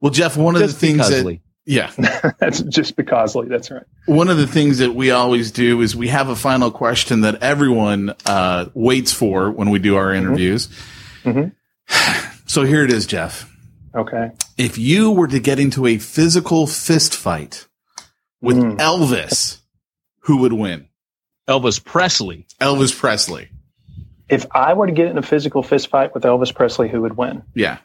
Well, 0.00 0.10
Jeff, 0.10 0.36
one 0.36 0.56
of 0.56 0.62
the 0.62 0.68
things 0.68 1.08
because, 1.08 1.22
that 1.22 1.40
yeah, 1.64 1.92
that's 2.40 2.60
just 2.62 2.96
because 2.96 3.36
that's 3.48 3.70
right. 3.70 3.84
one 4.06 4.30
of 4.30 4.36
the 4.36 4.48
things 4.48 4.78
that 4.78 4.94
we 4.94 5.12
always 5.12 5.52
do 5.52 5.80
is 5.80 5.94
we 5.94 6.08
have 6.08 6.28
a 6.28 6.36
final 6.36 6.72
question 6.72 7.20
that 7.20 7.40
everyone 7.40 8.14
uh, 8.26 8.66
waits 8.74 9.12
for 9.12 9.52
when 9.52 9.70
we 9.70 9.78
do 9.78 9.94
our 9.94 10.12
interviews. 10.12 10.68
Mhm. 11.22 11.52
So 12.46 12.64
here 12.64 12.82
it 12.82 12.90
is, 12.90 13.06
Jeff. 13.06 13.48
Okay. 13.94 14.30
If 14.56 14.78
you 14.78 15.10
were 15.10 15.26
to 15.28 15.40
get 15.40 15.58
into 15.58 15.86
a 15.86 15.98
physical 15.98 16.66
fist 16.66 17.14
fight 17.14 17.66
with 18.40 18.56
Mm. 18.56 18.78
Elvis, 18.78 19.58
who 20.20 20.38
would 20.38 20.52
win? 20.52 20.86
Elvis 21.48 21.84
Presley. 21.84 22.46
Elvis 22.60 22.96
Presley. 22.96 23.48
If 24.28 24.46
I 24.52 24.74
were 24.74 24.86
to 24.86 24.92
get 24.92 25.08
in 25.08 25.18
a 25.18 25.22
physical 25.22 25.62
fist 25.64 25.88
fight 25.88 26.14
with 26.14 26.22
Elvis 26.22 26.54
Presley, 26.54 26.88
who 26.88 27.02
would 27.02 27.16
win? 27.16 27.42
Yeah. 27.54 27.78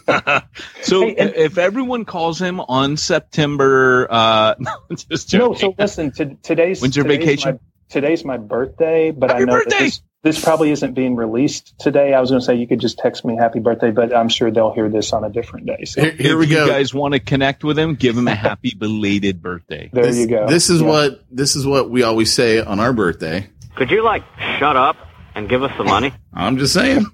So, 0.81 1.01
Hey, 1.01 1.15
and- 1.15 1.35
if 1.35 1.59
everyone 1.59 2.03
calls 2.05 2.41
him 2.41 2.59
on 2.61 2.97
September, 2.97 4.07
uh, 4.09 4.55
just 5.09 5.31
no, 5.33 5.53
so 5.53 5.75
listen. 5.77 6.11
To, 6.13 6.33
today's 6.41 6.81
When's 6.81 6.95
your 6.97 7.05
today's 7.05 7.19
vacation? 7.19 7.51
My, 7.53 7.59
today's 7.91 8.25
my 8.25 8.37
birthday, 8.37 9.11
but 9.11 9.29
Happy 9.29 9.43
I 9.43 9.45
know 9.45 9.53
birthday! 9.53 9.69
that 9.69 9.79
this, 9.79 10.01
this 10.23 10.43
probably 10.43 10.71
isn't 10.71 10.93
being 10.93 11.15
released 11.15 11.77
today. 11.79 12.13
I 12.13 12.21
was 12.21 12.29
going 12.29 12.39
to 12.39 12.45
say 12.45 12.55
you 12.55 12.67
could 12.67 12.79
just 12.79 12.97
text 12.99 13.25
me 13.25 13.35
happy 13.35 13.59
birthday, 13.59 13.91
but 13.91 14.15
I'm 14.15 14.29
sure 14.29 14.51
they'll 14.51 14.71
hear 14.73 14.89
this 14.89 15.13
on 15.13 15.23
a 15.23 15.29
different 15.29 15.65
day. 15.67 15.85
So 15.85 16.01
Here, 16.01 16.11
here 16.11 16.33
if 16.33 16.39
we 16.39 16.47
you 16.47 16.55
go. 16.55 16.67
guys 16.67 16.93
want 16.93 17.13
to 17.13 17.19
connect 17.19 17.63
with 17.63 17.77
him, 17.77 17.95
give 17.95 18.17
him 18.17 18.27
a 18.27 18.35
happy 18.49 18.73
belated 18.77 19.41
birthday. 19.41 19.89
there 19.93 20.05
this, 20.05 20.17
you 20.17 20.27
go. 20.27 20.47
This 20.47 20.69
is 20.69 20.81
Yeah. 20.81 20.87
what 20.87 21.23
this 21.31 21.55
is 21.55 21.65
what 21.65 21.89
we 21.89 22.03
always 22.03 22.31
say 22.33 22.59
on 22.61 22.79
our 22.79 22.93
birthday. 22.93 23.47
Could 23.75 23.89
you 23.91 24.03
like 24.03 24.23
shut 24.59 24.75
up 24.75 24.95
and 25.35 25.47
give 25.49 25.63
us 25.63 25.71
the 25.77 25.83
money? 25.83 26.13
I'm 26.33 26.57
just 26.57 26.73
saying. 26.73 27.05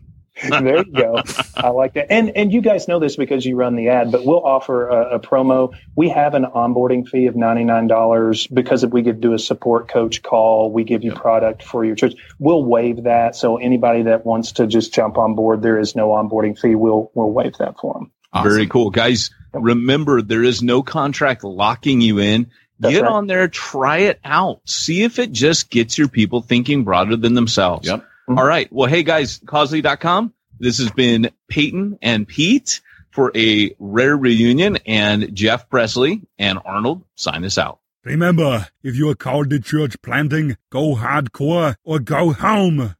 There 0.50 0.78
you 0.78 0.92
go. 0.92 1.22
I 1.56 1.70
like 1.70 1.94
that. 1.94 2.12
And 2.12 2.36
and 2.36 2.54
you 2.54 2.62
guys 2.62 2.88
know 2.88 3.00
this 3.00 3.16
because 3.16 3.46
you 3.46 3.56
run 3.56 3.76
the 3.76 3.90
ad, 3.90 4.12
but 4.12 4.26
we'll 4.26 4.44
offer 4.44 4.90
a, 4.90 5.16
a 5.16 5.20
promo. 5.20 5.76
We 5.96 6.10
have 6.10 6.34
an 6.34 6.46
onboarding 6.46 7.08
fee 7.08 7.28
of 7.28 7.36
ninety 7.36 7.64
nine 7.64 7.88
dollars 7.88 8.48
because 8.48 8.84
if 8.84 8.92
we 8.92 9.04
could 9.04 9.22
do 9.22 9.34
a 9.34 9.40
support 9.40 9.88
coach 9.88 10.22
call, 10.22 10.72
we 10.72 10.84
give 10.84 11.04
you 11.04 11.14
product 11.14 11.64
for 11.64 11.84
your 11.84 11.96
church. 11.96 12.14
We'll 12.40 12.64
waive 12.64 13.04
that. 13.04 13.36
So 13.36 13.58
anybody 13.58 14.04
that 14.04 14.26
wants 14.26 14.54
to 14.54 14.68
just 14.68 14.94
jump 14.94 15.18
on 15.18 15.36
board, 15.36 15.62
there 15.62 15.80
is 15.80 15.96
no 15.96 16.10
onboarding 16.10 16.60
fee. 16.60 16.76
We'll 16.76 17.12
we'll 17.14 17.32
waive 17.32 17.58
that 17.58 17.80
for 17.80 17.94
them. 17.96 18.12
Awesome. 18.34 18.52
Very 18.52 18.68
cool. 18.68 18.90
Guys, 18.90 19.32
remember 19.54 20.22
there 20.22 20.44
is 20.44 20.62
no 20.62 20.84
contract 20.84 21.44
locking 21.44 22.02
you 22.02 22.20
in. 22.20 22.52
That's 22.80 22.94
Get 22.94 23.04
right. 23.04 23.12
on 23.12 23.26
there, 23.26 23.48
try 23.48 24.00
it 24.00 24.20
out. 24.24 24.62
See 24.66 25.02
if 25.02 25.18
it 25.18 25.32
just 25.32 25.72
gets 25.72 25.98
your 25.98 26.08
people 26.08 26.42
thinking 26.42 26.84
broader 26.84 27.16
than 27.16 27.34
themselves. 27.34 27.88
Yep. 27.88 28.06
Mm-hmm. 28.30 28.38
All 28.38 28.46
right. 28.46 28.72
Well, 28.72 28.90
hey 28.90 29.04
guys, 29.04 29.40
Causely.com. 29.40 30.34
This 30.60 30.80
has 30.80 30.92
been 30.92 31.32
Peyton 31.50 32.00
and 32.02 32.28
Pete 32.28 32.82
for 33.12 33.32
a 33.36 33.76
rare 33.80 34.18
reunion 34.18 34.78
and 34.86 35.34
Jeff 35.36 35.70
Presley 35.70 36.22
and 36.38 36.60
Arnold 36.66 37.04
sign 37.16 37.46
us 37.46 37.58
out. 37.58 37.80
Remember, 38.04 38.68
if 38.84 38.96
you 38.96 39.10
are 39.10 39.16
called 39.16 39.50
to 39.50 39.60
church 39.60 40.02
planting, 40.02 40.58
go 40.70 40.96
hardcore 40.96 41.76
or 41.84 42.00
go 42.00 42.32
home. 42.34 42.96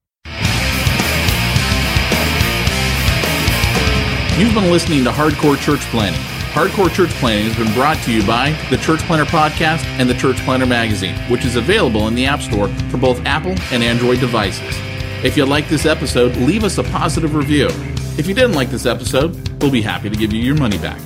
You've 4.38 4.54
been 4.54 4.72
listening 4.72 5.04
to 5.06 5.10
Hardcore 5.10 5.60
Church 5.60 5.80
Planting. 5.90 6.22
Hardcore 6.52 6.94
Church 6.94 7.10
Planting 7.16 7.52
has 7.52 7.56
been 7.56 7.74
brought 7.74 7.98
to 8.04 8.12
you 8.12 8.24
by 8.26 8.52
the 8.70 8.78
Church 8.78 9.00
Planter 9.02 9.26
Podcast 9.26 9.84
and 10.00 10.08
the 10.08 10.14
Church 10.14 10.38
Planter 10.38 10.68
Magazine, 10.68 11.16
which 11.32 11.44
is 11.44 11.56
available 11.56 12.08
in 12.08 12.14
the 12.14 12.26
App 12.28 12.42
Store 12.42 12.68
for 12.90 12.98
both 12.98 13.20
Apple 13.26 13.56
and 13.72 13.82
Android 13.84 14.20
devices. 14.20 14.78
If 15.24 15.36
you 15.36 15.46
like 15.46 15.68
this 15.68 15.86
episode, 15.88 16.36
leave 16.38 16.64
us 16.64 16.78
a 16.78 16.84
positive 16.84 17.34
review. 17.34 17.70
If 18.20 18.28
you 18.28 18.36
didn't 18.36 18.54
like 18.54 18.70
this 18.70 18.86
episode, 18.86 19.62
we'll 19.62 19.72
be 19.72 19.82
happy 19.82 20.12
to 20.12 20.16
give 20.16 20.32
you 20.32 20.42
your 20.42 20.56
money 20.56 20.78
back. 20.78 21.00